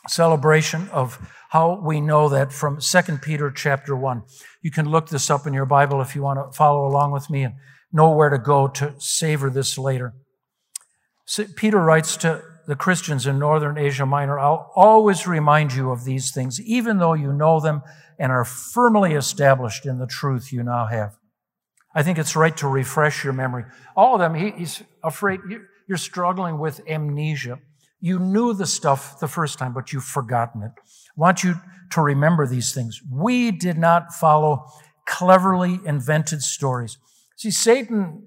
celebration 0.08 0.88
of 0.90 1.18
how 1.50 1.80
we 1.80 2.00
know 2.00 2.28
that 2.28 2.52
from 2.52 2.78
2 2.80 3.18
Peter 3.18 3.50
chapter 3.50 3.96
1. 3.96 4.22
You 4.62 4.70
can 4.70 4.88
look 4.88 5.08
this 5.08 5.30
up 5.30 5.46
in 5.46 5.54
your 5.54 5.66
Bible 5.66 6.00
if 6.00 6.14
you 6.14 6.22
want 6.22 6.38
to 6.38 6.56
follow 6.56 6.86
along 6.86 7.12
with 7.12 7.30
me 7.30 7.44
and 7.44 7.54
know 7.92 8.10
where 8.10 8.30
to 8.30 8.38
go 8.38 8.68
to 8.68 8.94
savor 8.98 9.48
this 9.50 9.78
later. 9.78 10.14
Peter 11.56 11.78
writes 11.78 12.16
to 12.18 12.42
the 12.66 12.76
Christians 12.76 13.26
in 13.26 13.38
northern 13.38 13.78
Asia 13.78 14.06
Minor, 14.06 14.38
I'll 14.38 14.72
always 14.74 15.26
remind 15.26 15.72
you 15.72 15.90
of 15.90 16.04
these 16.04 16.32
things, 16.32 16.60
even 16.60 16.98
though 16.98 17.14
you 17.14 17.32
know 17.32 17.60
them 17.60 17.82
and 18.18 18.32
are 18.32 18.44
firmly 18.44 19.14
established 19.14 19.86
in 19.86 19.98
the 19.98 20.06
truth 20.06 20.52
you 20.52 20.62
now 20.62 20.86
have. 20.86 21.16
I 21.94 22.02
think 22.02 22.18
it's 22.18 22.36
right 22.36 22.56
to 22.58 22.68
refresh 22.68 23.24
your 23.24 23.32
memory. 23.32 23.64
All 23.96 24.14
of 24.14 24.20
them, 24.20 24.34
he's 24.34 24.82
afraid 25.02 25.40
you're 25.88 25.96
struggling 25.96 26.58
with 26.58 26.80
amnesia. 26.88 27.58
You 28.00 28.18
knew 28.18 28.52
the 28.52 28.66
stuff 28.66 29.18
the 29.20 29.28
first 29.28 29.58
time, 29.58 29.72
but 29.72 29.92
you've 29.92 30.04
forgotten 30.04 30.62
it. 30.62 30.72
I 30.76 30.80
want 31.16 31.42
you 31.42 31.54
to 31.92 32.00
remember 32.00 32.46
these 32.46 32.74
things. 32.74 33.00
We 33.10 33.50
did 33.50 33.78
not 33.78 34.12
follow 34.12 34.66
cleverly 35.06 35.80
invented 35.84 36.42
stories. 36.42 36.98
See, 37.36 37.50
Satan, 37.50 38.26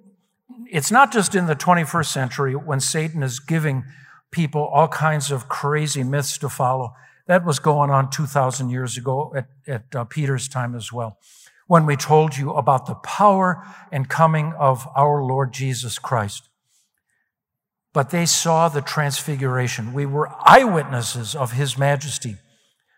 it's 0.71 0.91
not 0.91 1.11
just 1.11 1.35
in 1.35 1.45
the 1.45 1.55
21st 1.55 2.05
century 2.05 2.55
when 2.55 2.79
Satan 2.79 3.21
is 3.21 3.39
giving 3.39 3.83
people 4.31 4.61
all 4.61 4.87
kinds 4.87 5.31
of 5.31 5.49
crazy 5.49 6.03
myths 6.03 6.37
to 6.39 6.49
follow. 6.49 6.93
That 7.27 7.45
was 7.45 7.59
going 7.59 7.91
on 7.91 8.09
2,000 8.09 8.69
years 8.69 8.97
ago 8.97 9.33
at, 9.35 9.47
at 9.67 9.95
uh, 9.95 10.03
Peter's 10.05 10.47
time 10.47 10.75
as 10.75 10.91
well, 10.91 11.19
when 11.67 11.85
we 11.85 11.95
told 11.95 12.37
you 12.37 12.53
about 12.53 12.85
the 12.87 12.95
power 12.95 13.63
and 13.91 14.09
coming 14.09 14.53
of 14.57 14.87
our 14.95 15.23
Lord 15.23 15.53
Jesus 15.53 15.99
Christ. 15.99 16.48
But 17.93 18.11
they 18.11 18.25
saw 18.25 18.69
the 18.69 18.81
transfiguration. 18.81 19.93
We 19.93 20.05
were 20.05 20.31
eyewitnesses 20.45 21.35
of 21.35 21.53
his 21.53 21.77
majesty. 21.77 22.37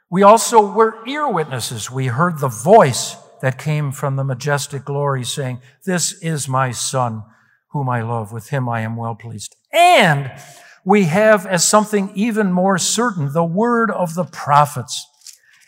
We 0.10 0.24
also 0.24 0.74
were 0.74 1.08
ear 1.08 1.30
witnesses. 1.30 1.90
We 1.90 2.08
heard 2.08 2.40
the 2.40 2.50
voice 2.50 3.16
that 3.42 3.58
came 3.58 3.92
from 3.92 4.16
the 4.18 4.24
majestic 4.24 4.86
glory 4.86 5.24
saying, 5.24 5.62
This 5.86 6.22
is 6.22 6.48
my 6.48 6.72
son 6.72 7.24
whom 7.70 7.90
I 7.90 8.02
love. 8.02 8.32
With 8.34 8.50
him 8.50 8.68
I 8.68 8.82
am 8.82 8.98
well 8.98 9.16
pleased. 9.16 9.56
And 9.74 10.32
we 10.84 11.06
have 11.06 11.46
as 11.46 11.68
something 11.68 12.12
even 12.16 12.52
more 12.52 12.78
certain 12.78 13.34
the 13.34 13.46
word 13.46 13.92
of 13.92 14.16
the 14.16 14.26
prophets. 14.26 15.08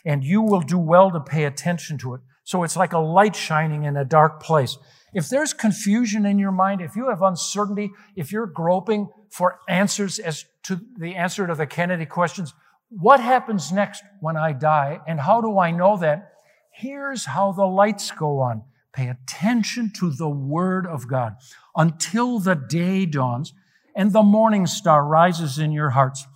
And 0.04 0.22
you 0.22 0.42
will 0.42 0.60
do 0.60 0.78
well 0.78 1.10
to 1.10 1.20
pay 1.20 1.44
attention 1.44 1.96
to 1.98 2.14
it. 2.14 2.20
So 2.44 2.62
it's 2.62 2.76
like 2.76 2.92
a 2.92 2.98
light 2.98 3.34
shining 3.34 3.84
in 3.84 3.96
a 3.96 4.04
dark 4.04 4.42
place. 4.42 4.76
If 5.14 5.28
there's 5.28 5.52
confusion 5.52 6.26
in 6.26 6.40
your 6.40 6.50
mind, 6.50 6.80
if 6.80 6.96
you 6.96 7.08
have 7.08 7.22
uncertainty, 7.22 7.92
if 8.16 8.32
you're 8.32 8.46
groping 8.46 9.08
for 9.30 9.60
answers 9.68 10.18
as 10.18 10.44
to 10.64 10.80
the 10.98 11.14
answer 11.14 11.46
to 11.46 11.54
the 11.54 11.66
Kennedy 11.66 12.04
questions, 12.04 12.52
what 12.90 13.20
happens 13.20 13.70
next 13.72 14.02
when 14.20 14.36
I 14.36 14.52
die 14.52 15.00
and 15.06 15.20
how 15.20 15.40
do 15.40 15.58
I 15.58 15.70
know 15.70 15.96
that? 15.98 16.32
Here's 16.72 17.26
how 17.26 17.52
the 17.52 17.64
lights 17.64 18.10
go 18.10 18.40
on. 18.40 18.64
Pay 18.92 19.08
attention 19.08 19.92
to 19.98 20.10
the 20.10 20.28
Word 20.28 20.86
of 20.86 21.08
God 21.08 21.34
until 21.76 22.40
the 22.40 22.54
day 22.56 23.06
dawns 23.06 23.52
and 23.94 24.12
the 24.12 24.22
morning 24.22 24.66
star 24.66 25.04
rises 25.04 25.58
in 25.58 25.70
your 25.70 25.90
hearts. 25.90 26.26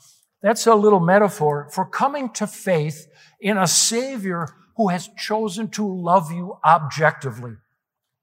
That's 0.40 0.66
a 0.68 0.74
little 0.76 1.00
metaphor 1.00 1.68
for 1.72 1.84
coming 1.84 2.30
to 2.34 2.46
faith 2.46 3.08
in 3.40 3.58
a 3.58 3.66
Savior 3.66 4.48
who 4.76 4.88
has 4.88 5.10
chosen 5.18 5.68
to 5.70 5.86
love 5.86 6.30
you 6.30 6.58
objectively 6.64 7.56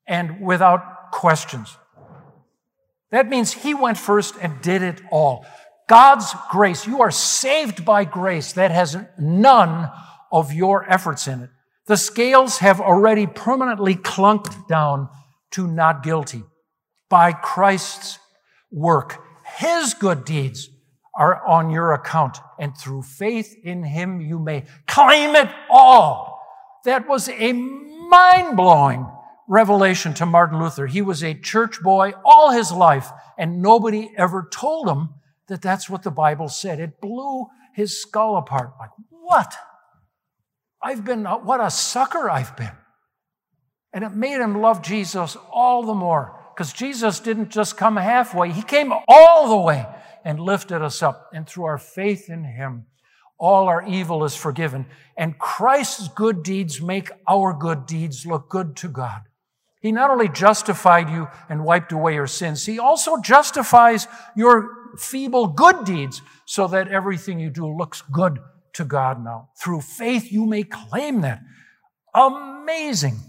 and 0.07 0.41
without 0.41 1.11
questions. 1.11 1.77
That 3.11 3.29
means 3.29 3.53
He 3.53 3.73
went 3.73 3.97
first 3.97 4.35
and 4.41 4.61
did 4.61 4.81
it 4.81 5.01
all. 5.11 5.45
God's 5.87 6.33
grace, 6.49 6.87
you 6.87 7.01
are 7.01 7.11
saved 7.11 7.85
by 7.85 8.05
grace 8.05 8.53
that 8.53 8.71
has 8.71 8.97
none 9.19 9.89
of 10.31 10.51
your 10.51 10.89
efforts 10.91 11.27
in 11.27 11.41
it. 11.41 11.49
The 11.87 11.97
scales 11.97 12.57
have 12.57 12.81
already 12.81 13.27
permanently 13.27 13.95
clunked 13.95 14.67
down 14.67 15.09
to 15.51 15.67
not 15.67 16.01
guilty 16.03 16.43
by 17.09 17.31
Christ's 17.31 18.17
work. 18.71 19.23
His 19.57 19.93
good 19.93 20.25
deeds 20.25 20.69
are 21.15 21.45
on 21.45 21.69
your 21.69 21.93
account, 21.93 22.39
and 22.59 22.75
through 22.75 23.03
faith 23.03 23.55
in 23.63 23.83
Him, 23.83 24.19
you 24.19 24.39
may 24.39 24.65
claim 24.87 25.35
it 25.35 25.49
all. 25.69 26.41
That 26.83 27.07
was 27.07 27.29
a 27.29 27.53
mind 27.53 28.57
blowing 28.57 29.07
revelation 29.47 30.13
to 30.15 30.25
Martin 30.25 30.59
Luther. 30.59 30.87
He 30.87 31.01
was 31.01 31.23
a 31.23 31.33
church 31.33 31.81
boy 31.81 32.13
all 32.23 32.51
his 32.51 32.71
life, 32.71 33.09
and 33.37 33.61
nobody 33.61 34.11
ever 34.17 34.47
told 34.51 34.89
him 34.89 35.09
that 35.47 35.61
that's 35.61 35.89
what 35.89 36.03
the 36.03 36.11
Bible 36.11 36.49
said. 36.49 36.79
It 36.79 37.01
blew 37.01 37.47
his 37.73 38.01
skull 38.01 38.37
apart. 38.37 38.71
Like, 38.79 38.91
what? 39.09 39.53
I've 40.81 41.03
been, 41.03 41.25
uh, 41.25 41.37
what 41.37 41.61
a 41.61 41.69
sucker 41.69 42.29
I've 42.29 42.55
been. 42.55 42.71
And 43.93 44.03
it 44.03 44.13
made 44.13 44.41
him 44.41 44.61
love 44.61 44.81
Jesus 44.81 45.37
all 45.51 45.83
the 45.83 45.93
more 45.93 46.39
because 46.53 46.73
Jesus 46.73 47.19
didn't 47.19 47.49
just 47.49 47.75
come 47.75 47.97
halfway, 47.97 48.51
he 48.51 48.61
came 48.61 48.93
all 49.07 49.49
the 49.49 49.57
way 49.57 49.85
and 50.23 50.39
lifted 50.39 50.81
us 50.81 51.03
up. 51.03 51.29
And 51.33 51.47
through 51.47 51.65
our 51.65 51.77
faith 51.77 52.29
in 52.29 52.43
him, 52.43 52.85
all 53.37 53.67
our 53.67 53.85
evil 53.85 54.23
is 54.23 54.35
forgiven. 54.35 54.85
And 55.17 55.37
Christ's 55.37 56.07
good 56.07 56.43
deeds 56.43 56.81
make 56.81 57.11
our 57.27 57.53
good 57.53 57.85
deeds 57.85 58.25
look 58.25 58.49
good 58.49 58.75
to 58.77 58.87
God. 58.87 59.21
He 59.85 59.91
not 59.91 60.09
only 60.09 60.29
justified 60.29 61.11
you 61.11 61.27
and 61.47 61.63
wiped 61.63 61.91
away 61.91 62.15
your 62.15 62.25
sins, 62.25 62.65
He 62.65 62.79
also 62.79 63.17
justifies 63.21 64.07
your 64.35 64.97
feeble 64.97 65.45
good 65.45 65.85
deeds 65.85 66.23
so 66.45 66.65
that 66.69 66.87
everything 66.87 67.39
you 67.39 67.51
do 67.51 67.67
looks 67.67 68.01
good 68.01 68.39
to 68.73 68.83
God 68.83 69.23
now. 69.23 69.49
Through 69.61 69.81
faith, 69.81 70.31
you 70.31 70.47
may 70.47 70.63
claim 70.63 71.21
that. 71.21 71.39
Amazing. 72.15 73.19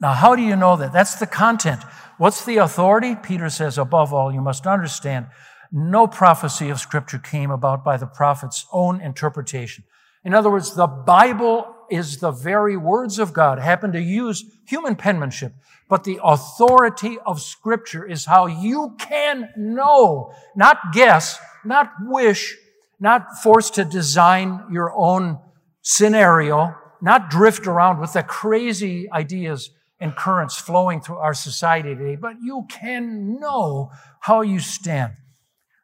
Now, 0.00 0.14
how 0.14 0.34
do 0.34 0.42
you 0.42 0.56
know 0.56 0.74
that? 0.74 0.92
That's 0.92 1.14
the 1.14 1.28
content. 1.28 1.84
What's 2.16 2.44
the 2.44 2.56
authority? 2.56 3.14
Peter 3.14 3.48
says, 3.48 3.78
above 3.78 4.12
all, 4.12 4.32
you 4.32 4.40
must 4.40 4.66
understand 4.66 5.26
no 5.70 6.08
prophecy 6.08 6.70
of 6.70 6.80
Scripture 6.80 7.20
came 7.20 7.52
about 7.52 7.84
by 7.84 7.96
the 7.96 8.06
prophet's 8.08 8.66
own 8.72 9.00
interpretation. 9.00 9.84
In 10.24 10.34
other 10.34 10.50
words, 10.50 10.74
the 10.74 10.88
Bible 10.88 11.72
is 11.90 12.18
the 12.18 12.30
very 12.30 12.76
words 12.76 13.18
of 13.18 13.32
God, 13.32 13.58
happen 13.58 13.92
to 13.92 14.00
use 14.00 14.44
human 14.66 14.96
penmanship, 14.96 15.52
but 15.88 16.04
the 16.04 16.20
authority 16.22 17.18
of 17.24 17.40
Scripture 17.40 18.04
is 18.04 18.26
how 18.26 18.46
you 18.46 18.94
can 18.98 19.50
know, 19.56 20.32
not 20.54 20.92
guess, 20.92 21.38
not 21.64 21.90
wish, 22.02 22.56
not 23.00 23.26
forced 23.42 23.74
to 23.74 23.84
design 23.84 24.64
your 24.70 24.92
own 24.94 25.38
scenario, 25.82 26.74
not 27.00 27.30
drift 27.30 27.66
around 27.66 28.00
with 28.00 28.12
the 28.12 28.22
crazy 28.22 29.10
ideas 29.12 29.70
and 30.00 30.14
currents 30.14 30.56
flowing 30.56 31.00
through 31.00 31.16
our 31.16 31.34
society 31.34 31.94
today, 31.94 32.16
but 32.16 32.36
you 32.42 32.66
can 32.68 33.38
know 33.40 33.90
how 34.20 34.42
you 34.42 34.60
stand. 34.60 35.12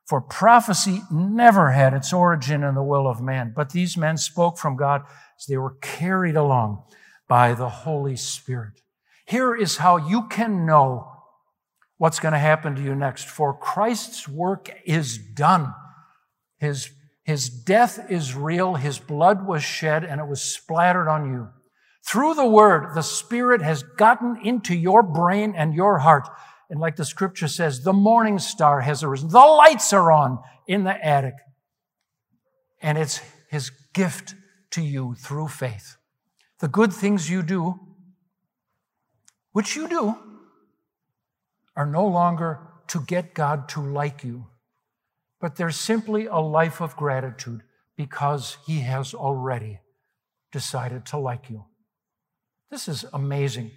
For 0.06 0.20
prophecy 0.20 1.02
never 1.10 1.72
had 1.72 1.94
its 1.94 2.12
origin 2.12 2.62
in 2.62 2.74
the 2.74 2.82
will 2.82 3.08
of 3.08 3.22
man, 3.22 3.52
but 3.56 3.70
these 3.70 3.96
men 3.96 4.18
spoke 4.18 4.58
from 4.58 4.76
God 4.76 5.02
as 5.38 5.46
they 5.46 5.56
were 5.56 5.76
carried 5.80 6.36
along 6.36 6.82
by 7.28 7.54
the 7.54 7.68
Holy 7.68 8.16
Spirit. 8.16 8.82
Here 9.26 9.54
is 9.54 9.78
how 9.78 9.96
you 9.96 10.28
can 10.28 10.66
know 10.66 11.10
what's 11.96 12.20
going 12.20 12.32
to 12.32 12.38
happen 12.38 12.74
to 12.74 12.82
you 12.82 12.94
next. 12.94 13.28
For 13.28 13.56
Christ's 13.56 14.28
work 14.28 14.68
is 14.84 15.16
done. 15.16 15.72
His, 16.58 16.90
his 17.22 17.48
death 17.48 18.10
is 18.10 18.34
real. 18.34 18.74
His 18.74 18.98
blood 18.98 19.46
was 19.46 19.62
shed 19.62 20.04
and 20.04 20.20
it 20.20 20.28
was 20.28 20.42
splattered 20.42 21.08
on 21.08 21.32
you. 21.32 21.48
Through 22.06 22.34
the 22.34 22.46
word, 22.46 22.94
the 22.94 23.02
Spirit 23.02 23.62
has 23.62 23.82
gotten 23.82 24.38
into 24.44 24.74
your 24.74 25.02
brain 25.02 25.54
and 25.56 25.72
your 25.72 26.00
heart. 26.00 26.28
And 26.70 26.80
like 26.80 26.96
the 26.96 27.04
scripture 27.04 27.48
says, 27.48 27.82
the 27.82 27.92
morning 27.92 28.38
star 28.38 28.80
has 28.80 29.02
arisen. 29.02 29.28
The 29.28 29.38
lights 29.38 29.92
are 29.92 30.10
on 30.10 30.38
in 30.66 30.84
the 30.84 31.04
attic. 31.04 31.34
And 32.80 32.98
it's 32.98 33.20
his 33.50 33.70
gift 33.92 34.34
to 34.70 34.82
you 34.82 35.14
through 35.18 35.48
faith. 35.48 35.96
The 36.60 36.68
good 36.68 36.92
things 36.92 37.30
you 37.30 37.42
do, 37.42 37.78
which 39.52 39.76
you 39.76 39.88
do, 39.88 40.16
are 41.76 41.86
no 41.86 42.06
longer 42.06 42.60
to 42.88 43.00
get 43.00 43.34
God 43.34 43.68
to 43.70 43.80
like 43.80 44.24
you, 44.24 44.46
but 45.40 45.56
they're 45.56 45.70
simply 45.70 46.26
a 46.26 46.38
life 46.38 46.80
of 46.80 46.96
gratitude 46.96 47.62
because 47.96 48.56
he 48.66 48.80
has 48.80 49.14
already 49.14 49.80
decided 50.52 51.04
to 51.06 51.18
like 51.18 51.50
you. 51.50 51.64
This 52.70 52.88
is 52.88 53.04
amazing. 53.12 53.70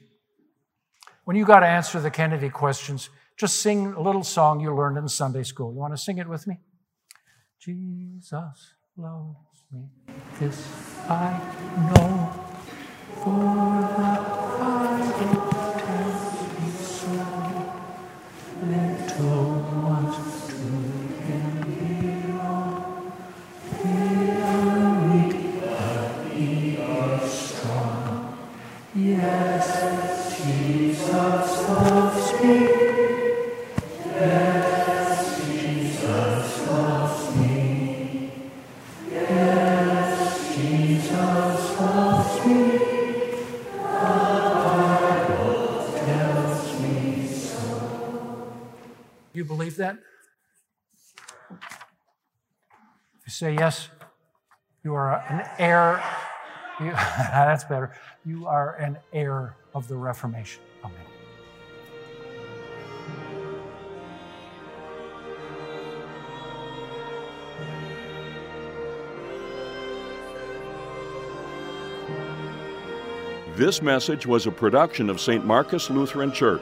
When 1.27 1.35
you 1.35 1.43
got 1.43 1.59
to 1.59 1.67
answer 1.67 1.99
the 1.99 2.09
Kennedy 2.09 2.47
questions, 2.47 3.09
just 3.35 3.61
sing 3.61 3.87
a 3.87 4.01
little 4.01 4.23
song 4.23 4.61
you 4.61 4.73
learned 4.73 4.97
in 4.97 5.09
Sunday 5.09 5.43
school. 5.43 5.73
You 5.73 5.77
want 5.77 5.91
to 5.93 5.97
sing 5.97 6.19
it 6.19 6.29
with 6.29 6.47
me? 6.47 6.55
Jesus 7.59 8.31
loves 8.95 9.35
me, 9.69 9.89
this 10.39 10.65
I 11.09 11.37
know, 11.91 12.31
for 13.15 13.41
the 13.97 14.36
That? 49.77 49.97
If 51.51 53.25
you 53.25 53.31
say 53.31 53.53
yes, 53.53 53.89
you 54.83 54.95
are 54.95 55.19
an 55.29 55.45
heir. 55.59 56.03
You, 56.79 56.91
that's 56.91 57.63
better. 57.63 57.95
You 58.25 58.47
are 58.47 58.75
an 58.75 58.97
heir 59.13 59.55
of 59.73 59.87
the 59.87 59.95
Reformation. 59.95 60.61
Amen. 60.83 60.97
This 73.55 73.81
message 73.81 74.25
was 74.25 74.45
a 74.45 74.51
production 74.51 75.09
of 75.09 75.19
St. 75.19 75.43
Marcus 75.45 75.89
Lutheran 75.89 76.31
Church. 76.31 76.61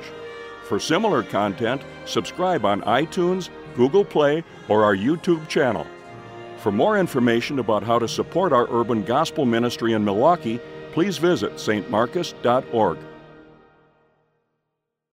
For 0.65 0.80
similar 0.80 1.21
content, 1.21 1.84
subscribe 2.06 2.65
on 2.65 2.82
iTunes, 2.82 3.49
Google 3.75 4.04
Play, 4.04 4.43
or 4.67 4.84
our 4.84 4.95
YouTube 4.95 5.47
channel. 5.47 5.86
For 6.58 6.71
more 6.71 6.97
information 6.97 7.60
about 7.60 7.84
how 7.84 7.99
to 7.99 8.08
support 8.08 8.51
our 8.51 8.67
urban 8.71 9.04
gospel 9.04 9.45
ministry 9.45 9.93
in 9.93 10.04
Milwaukee, 10.04 10.60
please 10.91 11.19
visit 11.19 11.54
stmarcus.org. 11.54 12.97